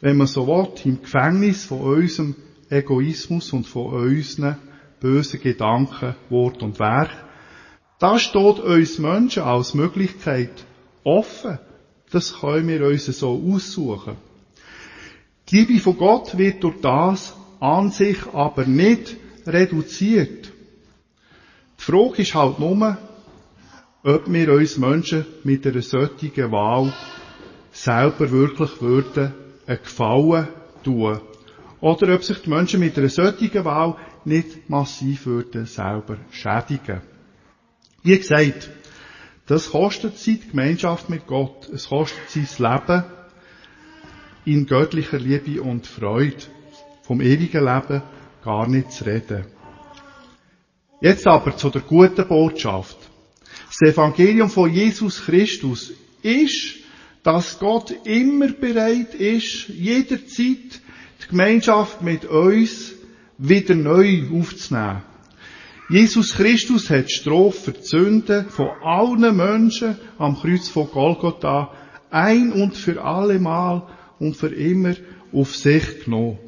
wenn 0.00 0.18
man 0.18 0.28
so 0.28 0.46
will, 0.46 0.68
im 0.84 1.02
Gefängnis 1.02 1.64
von 1.64 1.80
unserem 1.80 2.36
Egoismus 2.70 3.52
und 3.52 3.66
von 3.66 3.86
unseren 3.86 4.56
bösen 5.00 5.40
Gedanken, 5.40 6.14
Wort 6.30 6.62
und 6.62 6.78
Werk, 6.78 7.10
da 7.98 8.20
steht 8.20 8.60
uns 8.60 9.00
Menschen 9.00 9.42
als 9.42 9.74
Möglichkeit 9.74 10.64
offen. 11.02 11.58
Das 12.12 12.38
können 12.40 12.68
wir 12.68 12.86
uns 12.86 13.06
so 13.06 13.42
aussuchen. 13.52 14.16
Die 15.48 15.56
Liebe 15.56 15.80
von 15.80 15.96
Gott 15.96 16.36
wird 16.36 16.62
durch 16.62 16.80
das 16.82 17.34
an 17.58 17.90
sich 17.90 18.18
aber 18.32 18.66
nicht 18.66 19.16
reduziert. 19.46 20.52
Die 21.78 21.82
Frage 21.82 22.22
ist 22.22 22.34
halt 22.34 22.60
nur, 22.60 22.98
ob 24.04 24.30
wir 24.30 24.52
uns 24.52 24.76
Menschen 24.76 25.24
mit 25.42 25.66
einer 25.66 25.80
solchen 25.80 26.52
Wahl 26.52 26.92
selber 27.72 28.30
wirklich 28.30 28.82
würden 28.82 29.32
einen 29.66 29.82
Gefallen 29.82 30.48
tun. 30.84 31.18
Oder 31.80 32.14
ob 32.14 32.24
sich 32.24 32.38
die 32.42 32.50
Menschen 32.50 32.80
mit 32.80 32.98
einer 32.98 33.08
solchen 33.08 33.64
Wahl 33.64 33.96
nicht 34.26 34.68
massiv 34.68 35.26
würden 35.26 35.64
selber 35.64 36.18
schädigen. 36.30 37.00
Wie 38.02 38.18
gesagt, 38.18 38.70
das 39.52 39.68
kostet 39.68 40.16
sie 40.16 40.38
die 40.38 40.48
Gemeinschaft 40.48 41.10
mit 41.10 41.26
Gott. 41.26 41.68
Es 41.68 41.90
kostet 41.90 42.30
sie 42.30 42.40
das 42.40 42.58
Leben 42.58 43.04
in 44.46 44.64
göttlicher 44.64 45.18
Liebe 45.18 45.60
und 45.60 45.86
Freude. 45.86 46.38
Vom 47.02 47.20
ewigen 47.20 47.62
Leben 47.62 48.00
gar 48.42 48.66
nicht 48.66 48.92
zu 48.92 49.04
reden. 49.04 49.44
Jetzt 51.02 51.26
aber 51.26 51.54
zu 51.54 51.68
der 51.68 51.82
guten 51.82 52.26
Botschaft. 52.26 52.96
Das 53.66 53.92
Evangelium 53.92 54.48
von 54.48 54.72
Jesus 54.72 55.22
Christus 55.22 55.92
ist, 56.22 56.76
dass 57.22 57.58
Gott 57.58 57.90
immer 58.04 58.48
bereit 58.48 59.12
ist, 59.12 59.68
jederzeit 59.68 60.80
die 61.20 61.28
Gemeinschaft 61.28 62.00
mit 62.00 62.24
uns 62.24 62.94
wieder 63.36 63.74
neu 63.74 64.30
aufzunehmen. 64.32 65.02
Jesus 65.92 66.32
Christus 66.32 66.88
hat 66.88 67.10
die 67.10 67.12
Strophe 67.12 67.60
für 67.60 67.72
die 67.72 67.82
Sünden 67.82 68.48
von 68.48 68.70
allen 68.82 69.36
Menschen 69.36 69.98
am 70.16 70.38
Kreuz 70.38 70.70
von 70.70 70.90
Golgotha 70.90 71.70
ein 72.10 72.50
und 72.50 72.74
für 72.78 73.04
alle 73.04 73.38
Mal 73.38 73.86
und 74.18 74.34
für 74.34 74.54
immer 74.54 74.94
auf 75.34 75.54
sich 75.54 76.04
genommen. 76.06 76.38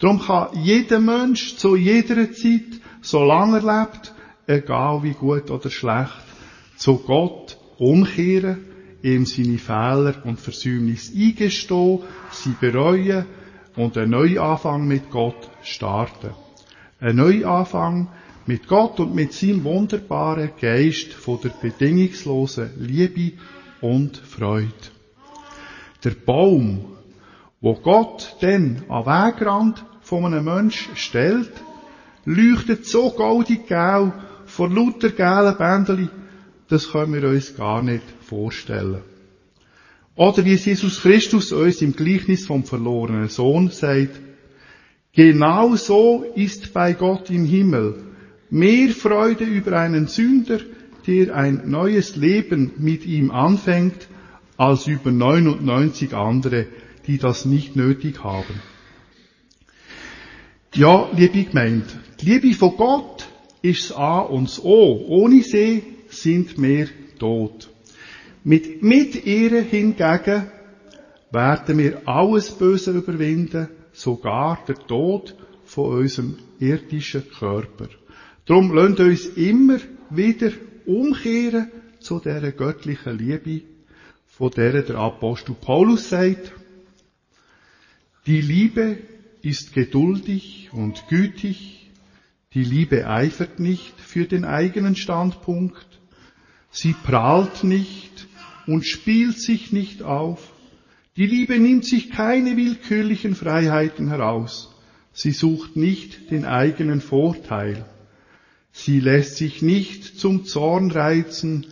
Darum 0.00 0.18
kann 0.18 0.48
jeder 0.54 0.98
Mensch 0.98 1.54
zu 1.54 1.76
jeder 1.76 2.32
Zeit, 2.32 2.80
solange 3.00 3.58
er 3.58 3.82
lebt, 3.82 4.14
egal 4.48 5.04
wie 5.04 5.14
gut 5.14 5.48
oder 5.52 5.70
schlecht, 5.70 6.24
zu 6.76 6.98
Gott 6.98 7.56
umkehren, 7.78 8.64
ihm 9.04 9.26
seine 9.26 9.58
Fehler 9.58 10.14
und 10.24 10.40
Versäumnisse 10.40 11.16
eingestehen, 11.16 12.00
sie 12.32 12.56
bereuen 12.60 13.26
und 13.76 13.96
einen 13.96 14.10
Neuanfang 14.10 14.88
mit 14.88 15.08
Gott 15.08 15.48
starten. 15.62 16.30
Ein 16.98 17.14
Neuanfang 17.14 18.08
mit 18.48 18.66
Gott 18.66 18.98
und 18.98 19.14
mit 19.14 19.34
seinem 19.34 19.62
wunderbaren 19.64 20.52
Geist 20.58 21.12
von 21.12 21.38
der 21.44 21.50
bedingungslosen 21.50 22.70
Liebe 22.78 23.36
und 23.82 24.16
Freude. 24.16 24.72
Der 26.02 26.12
Baum, 26.12 26.96
wo 27.60 27.74
Gott 27.74 28.36
denn 28.40 28.84
am 28.88 29.04
Wegrand 29.04 29.84
von 30.00 30.24
einem 30.24 30.46
Mensch 30.46 30.88
stellt, 30.94 31.52
leuchtet 32.24 32.86
so 32.86 33.10
goldig 33.10 33.66
gel 33.66 34.14
vor 34.46 34.70
lauter 34.70 35.10
gelben 35.10 35.58
Bändeli, 35.58 36.08
das 36.68 36.90
können 36.90 37.12
wir 37.12 37.28
uns 37.28 37.54
gar 37.54 37.82
nicht 37.82 38.04
vorstellen. 38.22 39.02
Oder 40.16 40.42
wie 40.46 40.54
Jesus 40.54 41.02
Christus 41.02 41.52
uns 41.52 41.82
im 41.82 41.94
Gleichnis 41.94 42.46
vom 42.46 42.64
verlorenen 42.64 43.28
Sohn 43.28 43.68
sagt, 43.68 44.18
genau 45.12 45.76
so 45.76 46.24
ist 46.34 46.72
bei 46.72 46.94
Gott 46.94 47.28
im 47.28 47.44
Himmel 47.44 48.07
mehr 48.50 48.90
Freude 48.90 49.44
über 49.44 49.78
einen 49.78 50.06
Sünder, 50.06 50.60
der 51.06 51.34
ein 51.34 51.62
neues 51.70 52.16
Leben 52.16 52.72
mit 52.78 53.06
ihm 53.06 53.30
anfängt, 53.30 54.08
als 54.56 54.86
über 54.86 55.10
99 55.10 56.14
andere, 56.14 56.66
die 57.06 57.18
das 57.18 57.44
nicht 57.44 57.76
nötig 57.76 58.24
haben. 58.24 58.60
Ja, 60.74 61.08
liebe 61.16 61.44
Gemeinde, 61.44 61.86
die 62.20 62.26
Liebe 62.26 62.54
von 62.54 62.76
Gott 62.76 63.26
ist 63.62 63.90
das 63.90 63.96
A 63.96 64.20
und 64.20 64.48
das 64.48 64.62
O. 64.62 65.04
Ohne 65.08 65.42
sie 65.42 65.82
sind 66.08 66.60
wir 66.60 66.88
tot. 67.18 67.70
Mit, 68.44 68.82
mit 68.82 69.26
ihr 69.26 69.62
hingegen 69.62 70.50
werden 71.30 71.78
wir 71.78 72.06
alles 72.06 72.50
Böse 72.50 72.92
überwinden, 72.92 73.68
sogar 73.92 74.58
der 74.66 74.76
Tod 74.76 75.34
von 75.64 75.98
unserem 75.98 76.38
irdischen 76.58 77.24
Körper. 77.30 77.88
Darum 78.48 78.72
lasst 78.74 78.98
uns 78.98 79.26
immer 79.36 79.78
wieder 80.08 80.50
umkehren 80.86 81.70
zu 82.00 82.18
dieser 82.18 82.50
göttlichen 82.52 83.18
Liebe, 83.18 83.60
von 84.26 84.50
der 84.50 84.82
der 84.82 84.96
Apostel 84.96 85.54
Paulus 85.54 86.08
sagt, 86.08 86.52
die 88.26 88.40
Liebe 88.40 88.96
ist 89.42 89.74
geduldig 89.74 90.70
und 90.72 91.08
gütig, 91.08 91.90
die 92.54 92.64
Liebe 92.64 93.06
eifert 93.06 93.60
nicht 93.60 94.00
für 94.00 94.24
den 94.24 94.46
eigenen 94.46 94.96
Standpunkt, 94.96 95.86
sie 96.70 96.94
prahlt 96.94 97.64
nicht 97.64 98.28
und 98.66 98.86
spielt 98.86 99.38
sich 99.38 99.72
nicht 99.72 100.02
auf, 100.02 100.54
die 101.18 101.26
Liebe 101.26 101.58
nimmt 101.58 101.84
sich 101.84 102.08
keine 102.10 102.56
willkürlichen 102.56 103.34
Freiheiten 103.34 104.08
heraus, 104.08 104.74
sie 105.12 105.32
sucht 105.32 105.76
nicht 105.76 106.30
den 106.30 106.46
eigenen 106.46 107.02
Vorteil, 107.02 107.84
sie 108.78 109.00
lässt 109.00 109.36
sich 109.36 109.60
nicht 109.60 110.18
zum 110.20 110.44
Zorn 110.44 110.90
reizen 110.92 111.66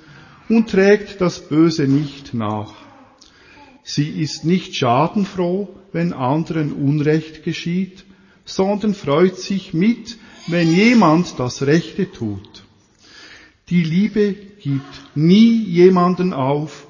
und 0.49 0.71
trägt 0.71 1.21
das 1.21 1.49
Böse 1.49 1.87
nicht 1.87 2.35
nach. 2.35 2.75
Sie 3.85 4.09
ist 4.21 4.45
nicht 4.45 4.75
schadenfroh, 4.75 5.69
wenn 5.93 6.13
anderen 6.13 6.73
Unrecht 6.73 7.45
geschieht, 7.45 8.05
sondern 8.45 8.95
freut 8.95 9.39
sich 9.39 9.73
mit, 9.73 10.19
wenn 10.49 10.75
jemand 10.75 11.39
das 11.39 11.63
Rechte 11.63 12.11
tut. 12.11 12.65
Die 13.69 13.85
Liebe 13.85 14.35
gibt 14.61 15.17
nie 15.17 15.63
jemanden 15.65 16.33
auf, 16.33 16.89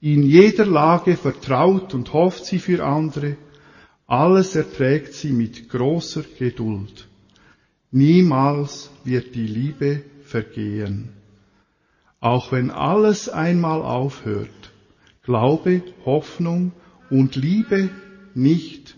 in 0.00 0.22
jeder 0.22 0.64
Lage 0.64 1.16
vertraut 1.16 1.92
und 1.94 2.12
hofft 2.14 2.46
sie 2.46 2.58
für 2.58 2.84
andere, 2.84 3.36
alles 4.06 4.56
erträgt 4.56 5.12
sie 5.12 5.32
mit 5.32 5.68
großer 5.68 6.24
Geduld. 6.38 7.06
Niemals 7.92 8.90
wird 9.04 9.34
die 9.34 9.46
Liebe 9.46 10.02
vergehen. 10.24 11.10
Auch 12.20 12.50
wenn 12.50 12.70
alles 12.70 13.28
einmal 13.28 13.82
aufhört, 13.82 14.72
Glaube, 15.22 15.82
Hoffnung 16.04 16.72
und 17.10 17.36
Liebe 17.36 17.90
nicht. 18.34 18.96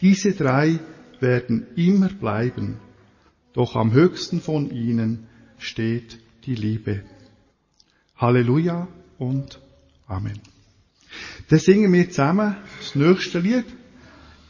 Diese 0.00 0.32
drei 0.32 0.80
werden 1.20 1.66
immer 1.76 2.08
bleiben, 2.08 2.78
doch 3.52 3.76
am 3.76 3.92
höchsten 3.92 4.40
von 4.40 4.70
ihnen 4.70 5.28
steht 5.58 6.18
die 6.46 6.54
Liebe. 6.54 7.04
Halleluja 8.16 8.88
und 9.18 9.60
Amen. 10.06 10.40
Dann 11.48 11.58
singen 11.58 11.92
wir 11.92 12.08
zusammen 12.08 12.56
das 12.78 12.94
nächste 12.94 13.40
Lied. 13.40 13.66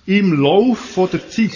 Im 0.06 0.32
Lauf 0.32 0.98
der 1.12 1.28
Zeit. 1.28 1.50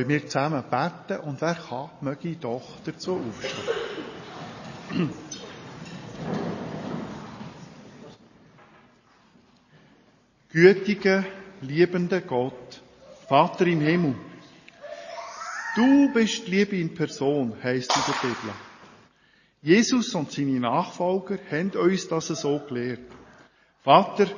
Wollen 0.00 0.08
wir 0.08 0.26
zusammen 0.26 0.64
beten 0.70 1.20
und 1.20 1.40
wer 1.42 1.54
kann, 1.54 1.90
möge 2.00 2.34
doch 2.36 2.62
dazu 2.84 3.20
aufstehen. 3.20 5.10
Gütiger, 10.52 11.24
liebender 11.60 12.22
Gott, 12.22 12.80
Vater 13.28 13.66
im 13.66 13.82
Himmel, 13.82 14.14
du 15.76 16.12
bist 16.14 16.48
Liebe 16.48 16.76
in 16.76 16.94
Person, 16.94 17.54
heisst 17.62 17.94
in 17.94 18.02
der 18.06 18.14
Bibel. 18.28 18.54
Jesus 19.62 20.14
und 20.14 20.32
seine 20.32 20.60
Nachfolger 20.60 21.38
haben 21.50 21.72
uns 21.72 22.08
das 22.08 22.28
so 22.28 22.58
gelehrt. 22.60 23.12
Vater, 23.82 24.28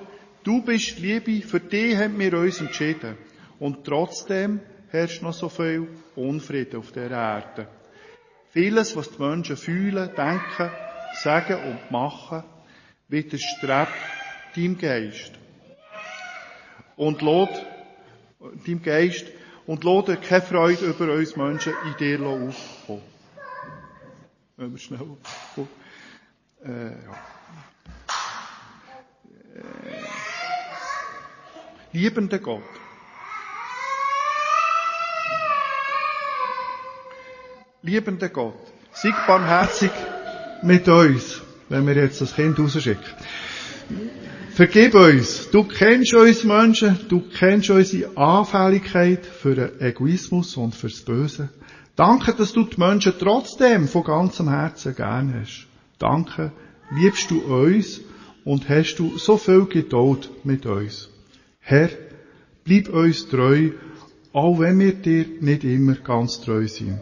du 0.42 0.60
bist 0.62 0.98
Liebe, 0.98 1.40
für 1.46 1.60
dich 1.60 1.96
haben 1.96 2.18
wir 2.18 2.36
uns 2.36 2.60
entschieden. 2.60 3.16
Und 3.60 3.84
trotzdem 3.84 4.60
herrscht 4.92 5.22
noch 5.22 5.32
so 5.32 5.48
viel 5.48 5.88
Unfrieden 6.14 6.76
auf 6.78 6.92
der 6.92 7.10
Erde. 7.10 7.66
Vieles, 8.50 8.94
was 8.94 9.10
die 9.10 9.22
Menschen 9.22 9.56
fühlen, 9.56 10.10
denken, 10.14 10.70
sagen 11.14 11.56
und 11.64 11.90
machen, 11.90 12.44
widerstrebt 13.08 13.92
deinem 14.54 14.76
Geist. 14.76 15.32
Und 16.96 17.22
lädt, 17.22 17.64
deinem 18.66 18.82
Geist, 18.82 19.26
und 19.66 19.84
lädt 19.84 20.22
keine 20.22 20.42
Freude 20.42 20.84
über 20.84 21.14
uns 21.14 21.36
Menschen 21.36 21.72
in 21.86 21.96
dir 21.96 22.20
aufkommen. 22.20 23.02
Wenn 24.58 24.72
wir 24.72 24.78
schnell, 24.78 25.16
äh, 26.64 26.68
ja. 26.68 27.14
Äh, 29.54 30.02
liebender 31.92 32.38
Gott, 32.38 32.62
liebender 37.82 38.28
Gott, 38.28 38.54
sei 38.92 39.12
barmherzig 39.26 39.90
mit 40.62 40.88
uns, 40.88 41.40
wenn 41.68 41.86
wir 41.86 41.94
jetzt 41.94 42.20
das 42.20 42.34
Kind 42.34 42.58
rausschicken. 42.58 43.02
Vergib 44.50 44.94
uns. 44.94 45.50
Du 45.50 45.64
kennst 45.64 46.14
uns 46.14 46.44
Menschen, 46.44 46.98
du 47.08 47.20
kennst 47.20 47.70
unsere 47.70 48.16
Anfälligkeit 48.16 49.24
für 49.24 49.54
den 49.54 49.80
Egoismus 49.80 50.56
und 50.56 50.74
fürs 50.74 51.00
Böse. 51.00 51.48
Danke, 51.96 52.34
dass 52.34 52.52
du 52.52 52.64
die 52.64 52.78
Menschen 52.78 53.14
trotzdem 53.18 53.88
von 53.88 54.04
ganzem 54.04 54.48
Herzen 54.48 54.94
gern 54.94 55.34
hast. 55.40 55.66
Danke, 55.98 56.52
liebst 56.94 57.30
du 57.30 57.40
uns 57.40 58.00
und 58.44 58.68
hast 58.68 58.96
du 58.96 59.18
so 59.18 59.38
viel 59.38 59.64
Geduld 59.66 60.30
mit 60.44 60.66
uns. 60.66 61.08
Herr, 61.60 61.88
bleib 62.64 62.88
uns 62.90 63.28
treu, 63.28 63.70
auch 64.32 64.58
wenn 64.58 64.78
wir 64.78 64.92
dir 64.92 65.26
nicht 65.40 65.64
immer 65.64 65.94
ganz 65.94 66.40
treu 66.40 66.66
sind. 66.68 67.00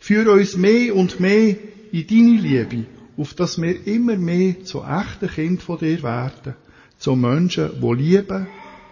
Führ 0.00 0.32
uns 0.32 0.56
mehr 0.56 0.94
und 0.94 1.20
mehr 1.20 1.56
in 1.92 2.06
deine 2.06 2.40
Liebe, 2.40 2.86
auf 3.16 3.34
dass 3.34 3.60
wir 3.60 3.86
immer 3.86 4.16
mehr 4.16 4.62
zu 4.64 4.82
echten 4.82 5.28
Kind 5.28 5.62
von 5.62 5.78
dir 5.78 6.02
werden, 6.02 6.54
zu 6.98 7.16
Menschen, 7.16 7.80
die 7.80 7.94
lieben, 7.94 8.46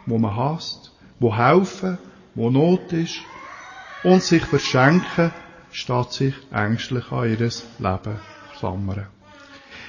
wo 0.06 0.18
man 0.18 0.36
hasst, 0.36 0.92
wo 1.20 1.36
helfen, 1.36 1.98
wo 2.34 2.50
Not 2.50 2.92
ist 2.92 3.20
und 4.02 4.22
sich 4.22 4.44
verschenken, 4.44 5.32
statt 5.70 6.12
sich 6.12 6.34
ängstlich 6.52 7.10
an 7.10 7.30
ihr 7.30 7.38
Leben 7.38 8.20
klammern. 8.58 9.06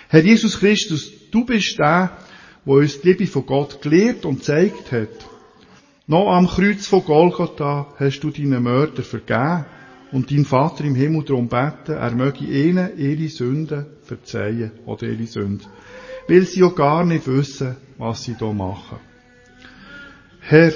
Herr 0.09 0.23
Jesus 0.23 0.59
Christus, 0.59 1.11
du 1.31 1.45
bist 1.45 1.77
der, 1.79 2.17
der 2.65 2.73
uns 2.73 3.01
die 3.01 3.09
Liebe 3.09 3.27
von 3.27 3.45
Gott 3.45 3.81
gelehrt 3.81 4.25
und 4.25 4.39
gezeigt 4.39 4.91
hat. 4.91 5.27
Noch 6.05 6.31
am 6.31 6.47
Kreuz 6.47 6.87
von 6.87 7.03
Golgotha 7.03 7.93
hast 7.97 8.21
du 8.21 8.29
deinen 8.29 8.63
Mörder 8.63 9.03
vergeben 9.03 9.65
und 10.11 10.31
dein 10.31 10.45
Vater 10.45 10.83
im 10.83 10.95
Himmel 10.95 11.23
darum 11.23 11.47
beten, 11.47 11.93
er 11.93 12.11
möge 12.11 12.45
ihnen 12.45 12.97
ihre 12.97 13.27
Sünden 13.27 13.85
verzeihen 14.03 14.71
oder 14.85 15.03
ihre 15.07 15.27
Sünden. 15.27 15.67
Weil 16.27 16.43
sie 16.43 16.61
ja 16.61 16.69
gar 16.69 17.05
nicht 17.05 17.27
wissen, 17.27 17.75
was 17.97 18.23
sie 18.23 18.35
da 18.39 18.51
machen. 18.51 18.99
Herr, 20.41 20.71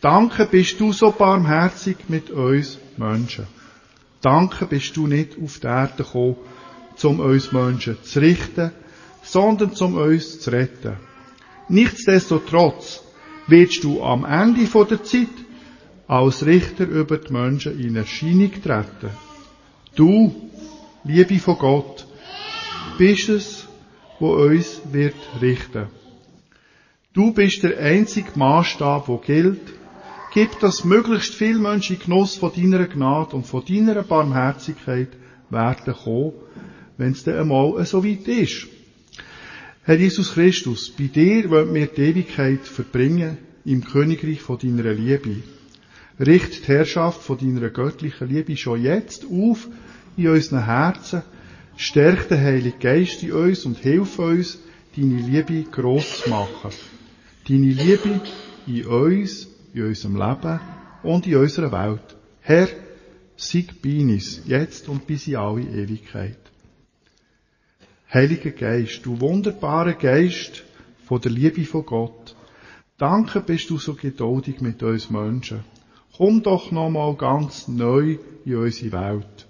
danke 0.00 0.46
bist 0.46 0.80
du 0.80 0.92
so 0.92 1.10
barmherzig 1.10 1.96
mit 2.08 2.30
uns 2.30 2.78
Menschen. 2.96 3.46
Danke 4.20 4.66
bist 4.66 4.96
du 4.96 5.06
nicht 5.06 5.36
auf 5.42 5.58
die 5.60 5.66
Erde 5.66 6.02
gekommen, 6.04 6.36
um 7.02 7.20
uns 7.20 7.52
Menschen 7.52 7.96
zu 8.02 8.20
richten, 8.20 8.72
sondern 9.22 9.70
um 9.70 9.96
uns 9.96 10.40
zu 10.40 10.50
retten. 10.50 10.96
Nichtsdestotrotz 11.68 13.02
willst 13.46 13.84
du 13.84 14.02
am 14.02 14.24
Ende 14.24 14.66
der 14.66 15.02
Zeit 15.04 15.28
als 16.10 16.44
Richter 16.44 16.88
über 16.88 17.18
die 17.18 17.32
Menschen 17.32 17.78
in 17.78 17.94
Erscheinung 17.94 18.50
treten. 18.50 19.10
Du, 19.94 20.50
Liebe 21.04 21.38
von 21.38 21.56
Gott, 21.56 22.04
bist 22.98 23.28
es, 23.28 23.68
wo 24.18 24.34
uns 24.34 24.80
wird 24.90 25.14
richten. 25.40 25.86
Du 27.12 27.32
bist 27.32 27.62
der 27.62 27.78
einzige 27.78 28.32
Maßstab, 28.34 29.06
wo 29.06 29.18
gilt. 29.18 29.60
Gib, 30.34 30.58
dass 30.58 30.84
möglichst 30.84 31.32
viele 31.32 31.60
Menschen 31.60 32.00
Genuss 32.00 32.34
von 32.34 32.50
deiner 32.56 32.88
Gnade 32.88 33.36
und 33.36 33.46
von 33.46 33.64
deiner 33.64 34.02
Barmherzigkeit 34.02 35.10
werden 35.48 35.94
kommen, 35.94 36.32
wenn 36.98 37.12
es 37.12 37.22
dann 37.22 37.38
einmal 37.38 37.86
so 37.86 38.04
weit 38.04 38.26
ist. 38.26 38.66
Herr 39.84 39.96
Jesus 39.96 40.32
Christus, 40.32 40.90
bei 40.90 41.04
dir 41.04 41.48
wollen 41.50 41.72
wir 41.72 41.86
die 41.86 42.02
Ewigkeit 42.02 42.66
verbringen 42.66 43.38
im 43.64 43.84
Königreich 43.84 44.40
von 44.40 44.58
deiner 44.58 44.92
Liebe. 44.92 45.36
Richt 46.20 46.62
die 46.62 46.68
Herrschaft 46.68 47.22
von 47.22 47.38
deiner 47.38 47.70
göttlichen 47.70 48.28
Liebe 48.28 48.56
schon 48.56 48.82
jetzt 48.82 49.24
auf 49.24 49.68
in 50.18 50.28
unseren 50.28 50.66
Herzen. 50.66 51.22
Stärk 51.76 52.28
den 52.28 52.40
Heiligen 52.40 52.78
Geist 52.78 53.22
in 53.22 53.32
uns 53.32 53.64
und 53.64 53.78
hilf 53.78 54.18
uns, 54.18 54.58
deine 54.94 55.14
Liebe 55.14 55.62
gross 55.70 56.22
zu 56.22 56.28
machen. 56.28 56.70
Deine 57.48 57.72
Liebe 57.72 58.20
in 58.66 58.84
uns, 58.84 59.48
in 59.72 59.84
unserem 59.84 60.16
Leben 60.16 60.60
und 61.02 61.26
in 61.26 61.36
unserer 61.36 61.72
Welt. 61.72 62.16
Herr, 62.42 62.68
sieg 63.36 63.80
bei 63.80 64.20
jetzt 64.46 64.88
und 64.90 65.06
bis 65.06 65.26
in 65.26 65.36
alle 65.36 65.62
Ewigkeit. 65.62 66.36
Heiliger 68.12 68.50
Geist, 68.50 69.06
du 69.06 69.18
wunderbarer 69.20 69.94
Geist 69.94 70.64
von 71.06 71.20
der 71.20 71.30
Liebe 71.30 71.64
von 71.64 71.86
Gott, 71.86 72.36
danke 72.98 73.40
bist 73.40 73.70
du 73.70 73.78
so 73.78 73.94
geduldig 73.94 74.60
mit 74.60 74.82
uns 74.82 75.08
Menschen. 75.08 75.60
Komm 76.20 76.42
doch 76.42 76.70
nochmal 76.70 77.14
ganz 77.14 77.66
neu 77.66 78.18
in 78.44 78.56
unsere 78.56 78.92
Welt. 78.92 79.48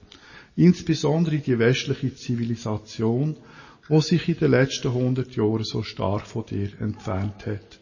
Insbesondere 0.55 1.35
in 1.35 1.43
die 1.43 1.59
westliche 1.59 2.15
Zivilisation, 2.15 3.37
wo 3.89 4.01
sich 4.01 4.29
in 4.29 4.39
den 4.39 4.53
letzten 4.53 4.95
hundert 4.95 5.35
Jahren 5.35 5.65
so 5.65 5.83
stark 5.83 6.29
von 6.29 6.47
dir 6.47 6.71
entfernt 6.81 7.45
hat. 7.45 7.81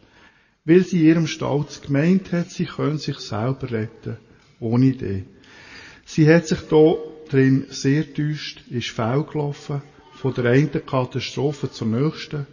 Weil 0.65 0.83
sie 0.83 1.05
ihrem 1.05 1.27
Stolz 1.27 1.81
gemeint 1.81 2.31
hat, 2.31 2.49
sie 2.49 2.65
können 2.65 2.97
sich 2.97 3.19
selber 3.19 3.69
retten, 3.69 4.17
ohne 4.59 4.87
Idee. 4.87 5.25
Sie 6.03 6.27
hat 6.27 6.47
sich 6.47 6.61
da 6.61 6.95
drin 7.29 7.67
sehr 7.69 8.11
täuscht, 8.11 8.63
ist 8.71 8.89
faul 8.89 9.23
gelaufen, 9.23 9.83
von 10.13 10.33
der 10.33 10.45
einen 10.45 10.83
Katastrophe 10.83 11.69
zur 11.69 11.89
nächsten 11.89 12.47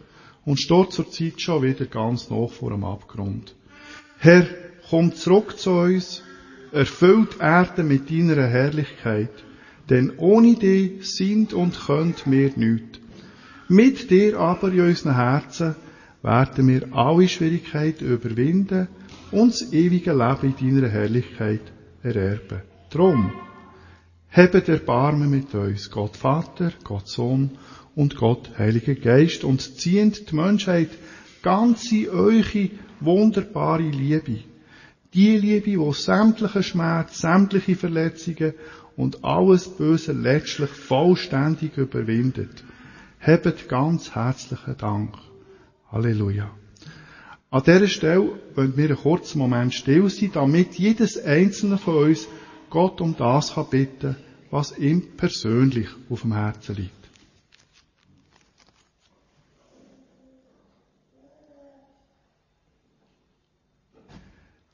und 0.44 0.60
steht 0.60 0.92
zur 0.92 1.10
Zeit 1.10 1.40
schon 1.40 1.62
wieder 1.62 1.86
ganz 1.86 2.28
nach 2.28 2.50
vor 2.50 2.72
dem 2.72 2.84
Abgrund. 2.84 3.54
Herr, 4.18 4.46
komm 4.90 5.14
zurück 5.14 5.58
zu 5.58 5.70
uns, 5.70 6.22
erfüllt 6.76 7.40
Erde 7.40 7.82
mit 7.82 8.10
deiner 8.10 8.46
Herrlichkeit, 8.46 9.30
denn 9.88 10.12
ohne 10.18 10.54
dich 10.54 11.10
sind 11.10 11.54
und 11.54 11.80
könnt 11.86 12.30
wir 12.30 12.52
nichts. 12.56 13.00
Mit 13.68 14.10
dir 14.10 14.38
aber 14.38 14.68
in 14.68 14.82
unseren 14.82 15.16
Herzen 15.16 15.74
werden 16.22 16.68
wir 16.68 16.92
alle 16.92 17.28
Schwierigkeiten 17.28 18.06
überwinden 18.06 18.88
und 19.30 19.54
das 19.54 19.72
ewige 19.72 20.12
Leben 20.12 20.54
in 20.60 20.74
deiner 20.76 20.90
Herrlichkeit 20.92 21.62
ererben. 22.02 22.62
Drum, 22.90 23.32
Hebt 24.28 24.68
Erbarmen 24.68 25.30
mit 25.30 25.54
uns, 25.54 25.90
Gott 25.90 26.14
Vater, 26.16 26.72
Gott 26.84 27.08
Sohn 27.08 27.52
und 27.94 28.16
Gott 28.16 28.50
Heiliger 28.58 28.94
Geist 28.94 29.44
und 29.44 29.62
zieht 29.62 30.30
die 30.30 30.36
Menschheit 30.36 30.90
ganz 31.42 31.90
in 31.90 32.10
eure 32.10 32.68
wunderbare 33.00 33.88
Liebe. 33.88 34.40
Die 35.16 35.38
Liebe, 35.38 35.70
die 35.70 35.92
sämtliche 35.94 36.62
Schmerz, 36.62 37.20
sämtliche 37.20 37.74
Verletzungen 37.74 38.52
und 38.98 39.24
alles 39.24 39.66
Böse 39.66 40.12
letztlich 40.12 40.68
vollständig 40.68 41.78
überwindet. 41.78 42.62
Hebt 43.18 43.66
ganz 43.66 44.14
herzlichen 44.14 44.76
Dank. 44.76 45.14
Halleluja. 45.90 46.50
An 47.48 47.62
dieser 47.62 47.88
Stelle 47.88 48.38
wollen 48.54 48.76
wir 48.76 48.88
einen 48.88 48.98
kurzen 48.98 49.38
Moment 49.38 49.72
still 49.72 50.06
sein, 50.10 50.32
damit 50.34 50.74
jedes 50.74 51.16
einzelne 51.16 51.78
von 51.78 52.08
uns 52.08 52.28
Gott 52.68 53.00
um 53.00 53.16
das 53.16 53.54
kann 53.54 53.70
bitten, 53.70 54.16
was 54.50 54.76
ihm 54.76 55.16
persönlich 55.16 55.88
auf 56.10 56.20
dem 56.20 56.34
Herzen 56.34 56.76
liegt. 56.76 57.05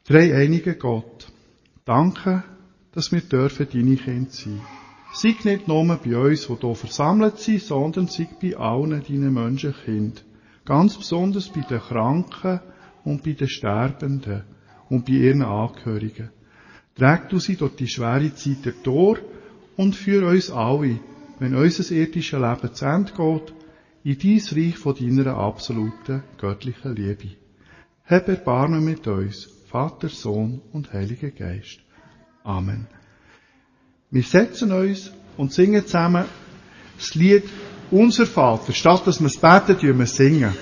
Drei 0.04 0.34
einige 0.34 0.74
Gott, 0.74 1.28
danke, 1.84 2.42
dass 2.90 3.12
wir 3.12 3.20
dürfen 3.20 3.68
deine 3.72 3.96
Kinder 3.96 4.30
sein. 4.30 4.60
Sei 5.14 5.36
nicht 5.44 5.68
nur 5.68 5.84
bei 5.96 6.16
uns, 6.16 6.48
die 6.48 6.56
hier 6.60 6.74
versammelt 6.74 7.38
sind, 7.38 7.62
sondern 7.62 8.08
sei 8.08 8.26
bei 8.40 8.56
allen 8.56 9.04
deinen 9.04 9.32
Menschenkind. 9.32 10.24
Ganz 10.64 10.96
besonders 10.96 11.50
bei 11.50 11.60
den 11.60 11.78
Kranken 11.78 12.58
und 13.04 13.22
bei 13.22 13.34
den 13.34 13.48
Sterbenden 13.48 14.42
und 14.88 15.06
bei 15.06 15.12
ihren 15.12 15.42
Angehörigen. 15.42 16.30
Träg 16.96 17.28
du 17.28 17.38
sie 17.38 17.54
durch 17.54 17.76
die 17.76 17.86
schwere 17.86 18.34
Zeit 18.34 18.74
durch 18.82 19.20
und 19.76 19.94
führ 19.94 20.26
uns 20.26 20.50
alle, 20.50 20.98
wenn 21.38 21.54
unser 21.54 21.94
irdisches 21.94 22.40
Leben 22.40 22.74
zu 22.74 22.84
Ende 22.84 23.12
geht, 23.12 23.54
in 24.02 24.18
dies 24.18 24.56
Reich 24.56 24.78
von 24.78 24.96
deiner 24.96 25.36
absoluten 25.36 26.24
göttlichen 26.38 26.96
Liebe. 26.96 27.36
Hab 28.04 28.26
Erbarmen 28.28 28.84
mit 28.84 29.06
uns, 29.06 29.48
Vater, 29.72 30.10
Sohn 30.10 30.60
und 30.74 30.92
Heiliger 30.92 31.30
Geist. 31.30 31.78
Amen. 32.44 32.86
Wir 34.10 34.22
setzen 34.22 34.70
uns 34.70 35.10
und 35.38 35.50
singen 35.50 35.86
zusammen 35.86 36.26
das 36.98 37.14
Lied 37.14 37.44
Unser 37.90 38.26
Vater. 38.26 38.74
Statt 38.74 39.06
dass 39.06 39.20
wir 39.20 39.28
es 39.28 39.38
beten, 39.38 39.78
wir 39.98 40.06
singen. 40.06 40.52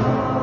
Lord. 0.00 0.37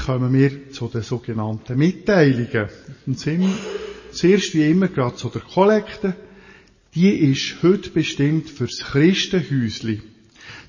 Dann 0.00 0.18
kommen 0.18 0.32
wir 0.32 0.70
zu 0.72 0.88
den 0.88 1.02
sogenannten 1.02 1.76
Mitteilungen. 1.76 2.68
Und 3.06 3.18
zuerst 3.18 4.54
wie 4.54 4.70
immer 4.70 4.88
gerade 4.88 5.16
zu 5.16 5.28
der 5.28 5.42
Kollekte. 5.42 6.14
Die 6.94 7.10
ist 7.10 7.62
heute 7.62 7.90
bestimmt 7.90 8.48
fürs 8.48 8.78
Christenhäusli. 8.78 10.00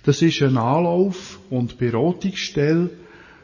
Das 0.04 0.22
ist 0.22 0.42
eine 0.42 0.62
Anlauf- 0.62 1.40
und 1.50 1.78
Beratungsstelle 1.78 2.90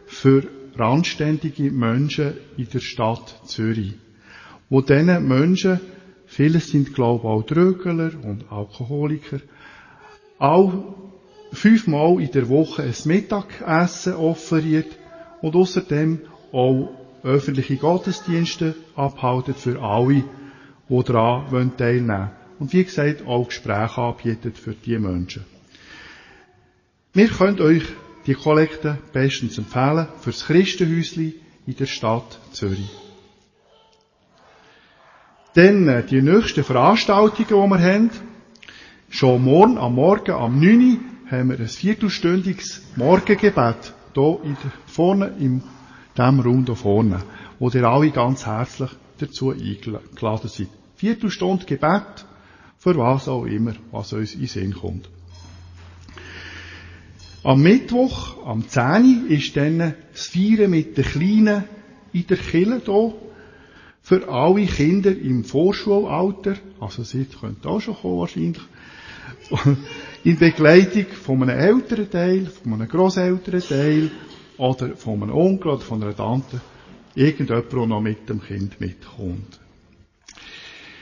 für 0.05 0.43
randständige 0.75 1.71
Menschen 1.71 2.33
in 2.57 2.69
der 2.69 2.79
Stadt 2.79 3.41
Zürich. 3.45 3.93
Wo 4.69 4.81
diesen 4.81 5.27
Menschen, 5.27 5.79
viele 6.25 6.59
sind 6.59 6.93
glaube 6.93 7.21
ich 7.21 7.29
auch 7.29 7.43
Drögeler 7.43 8.11
und 8.23 8.51
Alkoholiker, 8.51 9.39
auch 10.37 10.95
fünfmal 11.53 12.21
in 12.21 12.31
der 12.31 12.49
Woche 12.49 12.83
ein 12.83 12.93
Mittagessen 13.05 14.13
offeriert 14.15 14.97
und 15.41 15.55
außerdem 15.55 16.21
auch 16.51 16.89
öffentliche 17.23 17.77
Gottesdienste 17.77 18.75
abhalten 18.95 19.53
für 19.53 19.81
alle, 19.81 20.23
die 20.89 21.03
daran 21.03 21.75
teilnehmen 21.77 22.07
wollen. 22.07 22.29
Und 22.59 22.73
wie 22.73 22.83
gesagt, 22.83 23.25
auch 23.27 23.47
Gespräche 23.47 24.01
anbietet 24.01 24.57
für 24.57 24.73
diese 24.73 24.99
Menschen. 24.99 25.45
Wir 27.13 27.29
können 27.29 27.61
euch 27.61 27.83
die 28.25 28.33
Kollekte 28.33 28.97
bestens 29.13 29.57
empfehlen 29.57 30.07
fürs 30.21 30.45
Christenhäusli 30.45 31.35
in 31.65 31.75
der 31.75 31.85
Stadt 31.85 32.39
Zürich. 32.51 32.89
Dann 35.53 35.87
äh, 35.87 36.03
die 36.03 36.21
nächsten 36.21 36.63
Veranstaltungen, 36.63 37.47
die 37.49 37.49
wir 37.49 37.79
haben. 37.81 38.09
Schon 39.09 39.43
morgen, 39.43 39.77
am 39.77 39.95
Morgen, 39.95 40.31
am 40.31 40.59
9 40.59 40.81
Uhr, 40.81 41.31
haben 41.31 41.49
wir 41.49 41.59
ein 41.59 41.67
viertelstündiges 41.67 42.83
Morgengebet. 42.95 43.93
Hier 44.17 44.55
vorne, 44.87 45.27
in 45.39 45.61
diesem 46.17 46.39
Raum 46.39 46.65
hier 46.65 46.75
vorne. 46.75 47.23
Wo 47.59 47.69
ihr 47.69 47.83
alle 47.83 48.09
ganz 48.09 48.47
herzlich 48.47 48.89
dazu 49.19 49.51
eingeladen 49.51 50.49
seid. 50.49 50.69
Viertelstunde 50.95 51.65
Gebet. 51.65 52.25
Für 52.79 52.97
was 52.97 53.27
auch 53.27 53.45
immer, 53.45 53.73
was 53.91 54.13
uns 54.13 54.33
in 54.33 54.47
Sinn 54.47 54.73
kommt. 54.73 55.07
Am 57.43 57.61
Mittwoch, 57.61 58.43
am 58.45 58.67
10. 58.67 59.27
ist 59.29 59.55
dann 59.55 59.93
das 60.11 60.27
Feiern 60.27 60.71
mit 60.71 60.97
den 60.97 61.05
Kleinen 61.05 61.63
in 62.11 62.25
der 62.27 62.37
Kille 62.37 62.81
hier. 62.83 63.13
Für 64.01 64.27
alle 64.29 64.65
Kinder 64.65 65.15
im 65.15 65.43
Vorschulalter. 65.43 66.55
Also 66.79 67.03
sie 67.03 67.25
könnt 67.25 67.65
auch 67.67 67.81
schon 67.81 67.95
kommen 67.95 68.19
wahrscheinlich. 68.19 68.61
In 70.23 70.37
Begleitung 70.37 71.05
von 71.07 71.43
einem 71.43 71.59
älteren 71.59 72.09
Teil, 72.09 72.45
von 72.47 72.73
einem 72.73 72.87
grosselteren 72.87 73.61
Teil, 73.61 74.11
oder 74.57 74.95
von 74.95 75.21
einem 75.21 75.35
Onkel 75.35 75.71
oder 75.71 75.81
von 75.81 76.03
einer 76.03 76.15
Tante. 76.15 76.59
Irgendjemand, 77.15 77.71
der 77.71 77.85
noch 77.85 78.01
mit 78.01 78.27
dem 78.29 78.41
Kind 78.41 78.79
mitkommt. 78.79 79.59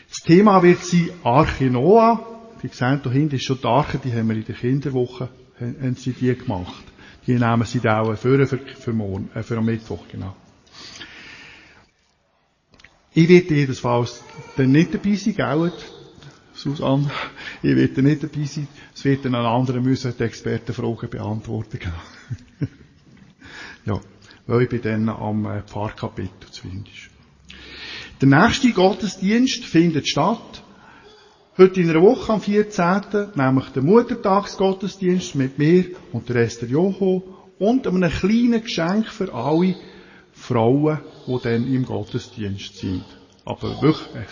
Das 0.10 0.20
Thema 0.24 0.62
wird 0.64 0.84
sein 0.84 1.10
Arche 1.24 1.66
Noah. 1.66 2.26
Wie 2.62 2.68
gesagt, 2.68 3.06
da 3.06 3.12
hinten 3.12 3.36
ist 3.36 3.44
schon 3.46 3.60
die 3.62 3.68
Arche, 3.68 4.00
die 4.04 4.14
haben 4.14 4.30
wir 4.30 4.36
in 4.36 4.46
der 4.46 4.56
Kinderwoche 4.56 5.30
haben 5.60 5.96
sie 5.96 6.14
die 6.14 6.36
gemacht. 6.36 6.84
Die 7.26 7.34
nehmen 7.34 7.64
sie 7.64 7.80
da 7.80 8.02
auch 8.02 8.16
für, 8.16 8.46
für, 8.46 8.58
für, 8.58 8.94
morgen, 8.94 9.30
äh, 9.34 9.42
für 9.42 9.58
am 9.58 9.66
Mittwoch, 9.66 10.04
genau. 10.12 10.36
Ich 13.14 13.30
werde 13.30 13.56
jedenfalls 13.56 14.24
dann 14.58 14.72
nicht 14.72 14.94
dabei 14.94 15.16
sein, 15.16 15.36
gell, 15.36 15.72
Susanne? 16.56 17.12
Ich 17.62 17.76
werde 17.76 18.02
nicht 18.02 18.24
dabei 18.24 18.46
sein. 18.46 18.68
Es 18.94 19.06
wird 19.06 19.26
dann 19.26 19.36
ein 19.36 19.46
anderer 19.46 19.82
müssen 19.82 20.14
die 20.18 20.24
Expertenfragen 20.24 21.10
beantworten, 21.10 21.80
genau. 21.80 22.70
ja, 23.86 24.02
weil 24.48 24.64
ich 24.64 24.70
bin 24.70 24.82
dann 24.82 25.10
am 25.10 25.46
äh, 25.46 25.62
Pfarrkapitel 25.62 26.50
zumindest. 26.52 27.10
Der 28.22 28.30
nächste 28.30 28.72
Gottesdienst 28.72 29.66
findet 29.66 30.08
statt 30.08 30.64
Heute 31.58 31.80
in 31.80 31.90
einer 31.90 32.02
Woche 32.02 32.34
am 32.34 32.42
14. 32.42 33.32
nämlich 33.34 33.70
der 33.70 33.82
Muttertagsgottesdienst 33.82 35.36
mit 35.36 35.58
mir 35.58 35.86
und 36.12 36.28
der 36.28 36.36
Esther 36.36 36.68
Joho 36.68 37.24
und 37.58 37.88
einem 37.88 38.12
kleinen 38.12 38.62
Geschenk 38.62 39.08
für 39.08 39.34
alle 39.34 39.78
Frauen, 40.34 41.00
die 41.26 41.38
dann 41.44 41.74
im 41.74 41.86
Gottesdienst 41.86 42.76
sind. 42.76 43.06
Aber 43.46 43.82
wirklich 43.82 44.08
ein 44.16 44.26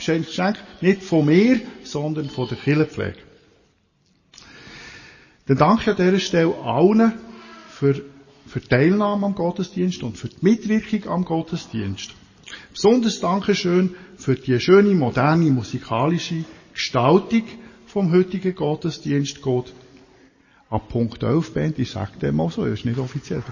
kleines 0.00 0.26
Geschenk, 0.26 0.56
nicht 0.80 1.02
von 1.02 1.26
mir, 1.26 1.60
sondern 1.82 2.30
von 2.30 2.48
der 2.48 2.56
Kirchenpflege. 2.56 3.18
Dann 5.46 5.58
danke 5.58 5.82
ich 5.82 5.88
an 5.88 5.96
dieser 5.96 6.20
Stelle 6.20 6.54
allen 6.62 7.12
für, 7.68 8.00
für 8.46 8.60
die 8.60 8.68
Teilnahme 8.68 9.26
am 9.26 9.34
Gottesdienst 9.34 10.04
und 10.04 10.16
für 10.16 10.28
die 10.28 10.36
Mitwirkung 10.42 11.10
am 11.10 11.24
Gottesdienst. 11.24 12.14
Besonders 12.72 13.18
Dankeschön 13.20 13.96
für 14.16 14.36
die 14.36 14.60
schöne, 14.60 14.94
moderne, 14.94 15.50
musikalische 15.50 16.44
Gestaltung 16.72 17.42
vom 17.86 18.12
heutigen 18.12 18.54
Gottesdienst 18.54 19.42
geht 19.42 19.72
ab 20.68 20.88
Punkt 20.88 21.22
11 21.22 21.52
Band, 21.52 21.78
ich 21.80 21.90
sage 21.90 22.12
dem 22.22 22.36
mal 22.36 22.48
so, 22.50 22.64
ist 22.64 22.84
nicht 22.84 22.98
offiziell. 22.98 23.42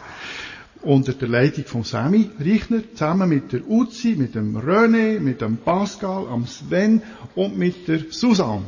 Unter 0.82 1.12
der 1.12 1.28
Leitung 1.28 1.64
von 1.64 1.82
Sammy 1.82 2.30
Richner, 2.38 2.82
zusammen 2.94 3.28
mit 3.28 3.52
der 3.52 3.68
Uzi, 3.68 4.14
mit 4.16 4.34
dem 4.34 4.56
René, 4.56 5.18
mit 5.18 5.40
dem 5.40 5.56
Pascal, 5.56 6.28
am 6.28 6.46
Sven 6.46 7.02
und 7.34 7.58
mit 7.58 7.88
der 7.88 8.00
Susanne. 8.10 8.64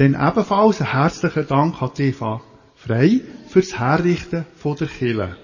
Denn 0.00 0.14
ebenfalls 0.14 0.80
ein 0.80 0.92
herzlicher 0.92 1.44
Dank 1.44 1.82
an 1.82 1.90
Eva 1.98 2.40
Frei 2.74 3.20
fürs 3.48 3.78
Herrichten 3.78 4.46
der 4.64 4.86
Kille. 4.88 5.36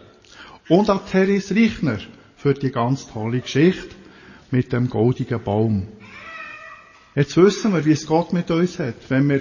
Und 0.69 0.91
an 0.91 1.01
Therese 1.11 1.55
Richner 1.55 1.99
für 2.37 2.55
die 2.55 2.71
ganz 2.71 3.07
tolle 3.07 3.41
Geschichte 3.41 3.95
mit 4.51 4.73
dem 4.73 4.89
goldigen 4.89 5.43
Baum. 5.43 5.87
Jetzt 7.15 7.37
wissen 7.37 7.73
wir, 7.73 7.85
wie 7.85 7.93
es 7.93 8.07
Gott 8.07 8.33
mit 8.33 8.51
uns 8.51 8.79
hat, 8.79 8.97
wenn 9.09 9.29
wir 9.29 9.41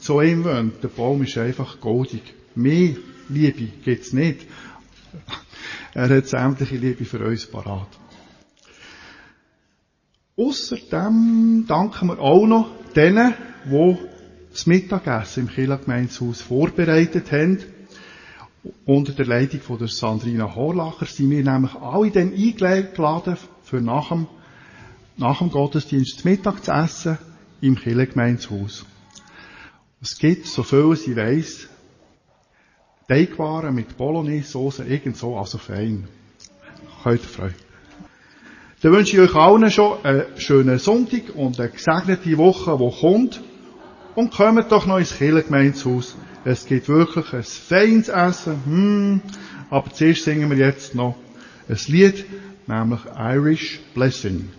zu 0.00 0.20
ihm 0.20 0.44
wollen. 0.44 0.72
Der 0.82 0.88
Baum 0.88 1.22
ist 1.22 1.38
einfach 1.38 1.80
goldig. 1.80 2.22
Mehr 2.54 2.96
Liebe 3.28 3.68
gibt's 3.84 4.12
nicht. 4.12 4.46
Er 5.94 6.08
hat 6.08 6.26
sämtliche 6.26 6.76
Liebe 6.76 7.04
für 7.04 7.24
uns 7.24 7.46
parat. 7.46 7.88
Außerdem 10.36 11.64
danken 11.68 12.08
wir 12.08 12.18
auch 12.18 12.46
noch 12.46 12.70
denen, 12.96 13.34
die 13.64 13.96
das 14.50 14.66
Mittagessen 14.66 15.44
im 15.44 15.48
Kirchengemeinshaus 15.48 16.42
vorbereitet 16.42 17.30
haben. 17.30 17.58
Unter 18.86 19.12
der 19.12 19.26
Leitung 19.26 19.60
von 19.60 19.78
der 19.78 19.88
Sandrina 19.88 20.54
Horlacher 20.54 21.06
sind 21.06 21.30
wir 21.30 21.44
nämlich 21.44 21.74
alle 21.74 22.10
dann 22.10 22.32
eingeladen, 22.32 23.36
für 23.62 23.80
nach 23.80 24.08
dem, 24.08 24.26
nach 25.16 25.38
dem 25.38 25.50
Gottesdienst 25.50 26.16
das 26.16 26.24
Mittag 26.24 26.64
zu 26.64 26.70
essen 26.70 27.18
im 27.60 27.76
Kirchengemeinshaus. 27.76 28.86
Es 30.00 30.18
gibt, 30.18 30.46
so 30.46 30.62
viel 30.62 30.92
ich 30.94 31.16
weiss, 31.16 31.68
Teigwaren 33.08 33.74
mit 33.74 33.98
Bolognese-Soße, 33.98 34.84
irgend 34.84 35.16
so, 35.16 35.36
also 35.36 35.58
fein. 35.58 36.08
Könnt 37.02 37.20
ihr 37.20 37.28
freuen. 37.28 37.54
Dann 38.80 38.92
wünsche 38.92 39.16
ich 39.16 39.22
euch 39.22 39.34
allen 39.34 39.70
schon 39.70 40.02
einen 40.04 40.24
schönen 40.36 40.78
Sonntag 40.78 41.34
und 41.34 41.60
eine 41.60 41.70
gesegnete 41.70 42.38
Woche, 42.38 42.78
die 42.78 43.00
kommt. 43.00 43.42
Und 44.14 44.32
kommt 44.32 44.70
doch 44.72 44.86
noch 44.86 44.98
ins 44.98 45.16
Kirchengemeinshaus. 45.16 46.16
Es 46.44 46.66
gibt 46.66 46.88
wirklich 46.88 47.32
ein 47.32 47.42
feines 47.42 48.08
Essen. 48.08 48.60
Hm. 48.66 49.20
Aber 49.70 49.90
zuerst 49.92 50.24
singen 50.24 50.50
wir 50.50 50.58
jetzt 50.58 50.94
noch 50.94 51.16
ein 51.68 51.78
Lied, 51.86 52.26
nämlich 52.66 53.00
Irish 53.16 53.80
Blessing. 53.94 54.50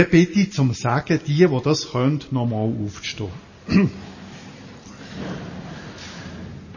Dann 0.00 0.08
bitte 0.08 0.40
ich 0.40 0.52
zum 0.54 0.72
Sagen, 0.72 1.20
die, 1.26 1.46
die 1.46 1.60
das 1.62 1.90
können, 1.90 2.20
nochmal 2.30 2.72
aufzustehen. 2.86 3.28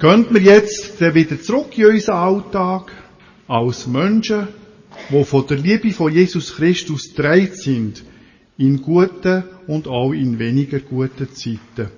Gehen 0.01 0.25
wir 0.29 0.41
jetzt 0.41 0.99
wieder 0.99 1.41
zurück 1.41 1.77
in 1.77 1.85
unseren 1.85 2.15
Alltag 2.15 2.91
als 3.47 3.87
Menschen, 3.87 4.49
die 5.09 5.23
von 5.23 5.47
der 5.47 5.55
Liebe 5.55 5.93
von 5.93 6.11
Jesus 6.11 6.53
Christus 6.53 7.15
getragen 7.15 7.53
sind, 7.53 8.03
in 8.57 8.81
guten 8.81 9.45
und 9.67 9.87
auch 9.87 10.11
in 10.11 10.37
weniger 10.37 10.81
guten 10.81 11.33
Zeiten. 11.33 11.91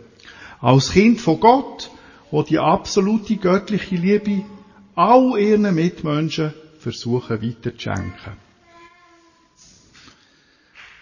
Als 0.61 0.91
Kind 0.91 1.19
von 1.19 1.39
Gott, 1.39 1.89
wo 2.29 2.43
die 2.43 2.59
absolute 2.59 3.37
göttliche 3.37 3.95
Liebe 3.95 4.43
all 4.93 5.39
ihren 5.39 5.73
Mitmenschen 5.73 6.53
versuchen 6.77 7.41
weiterzuschenken. 7.41 8.44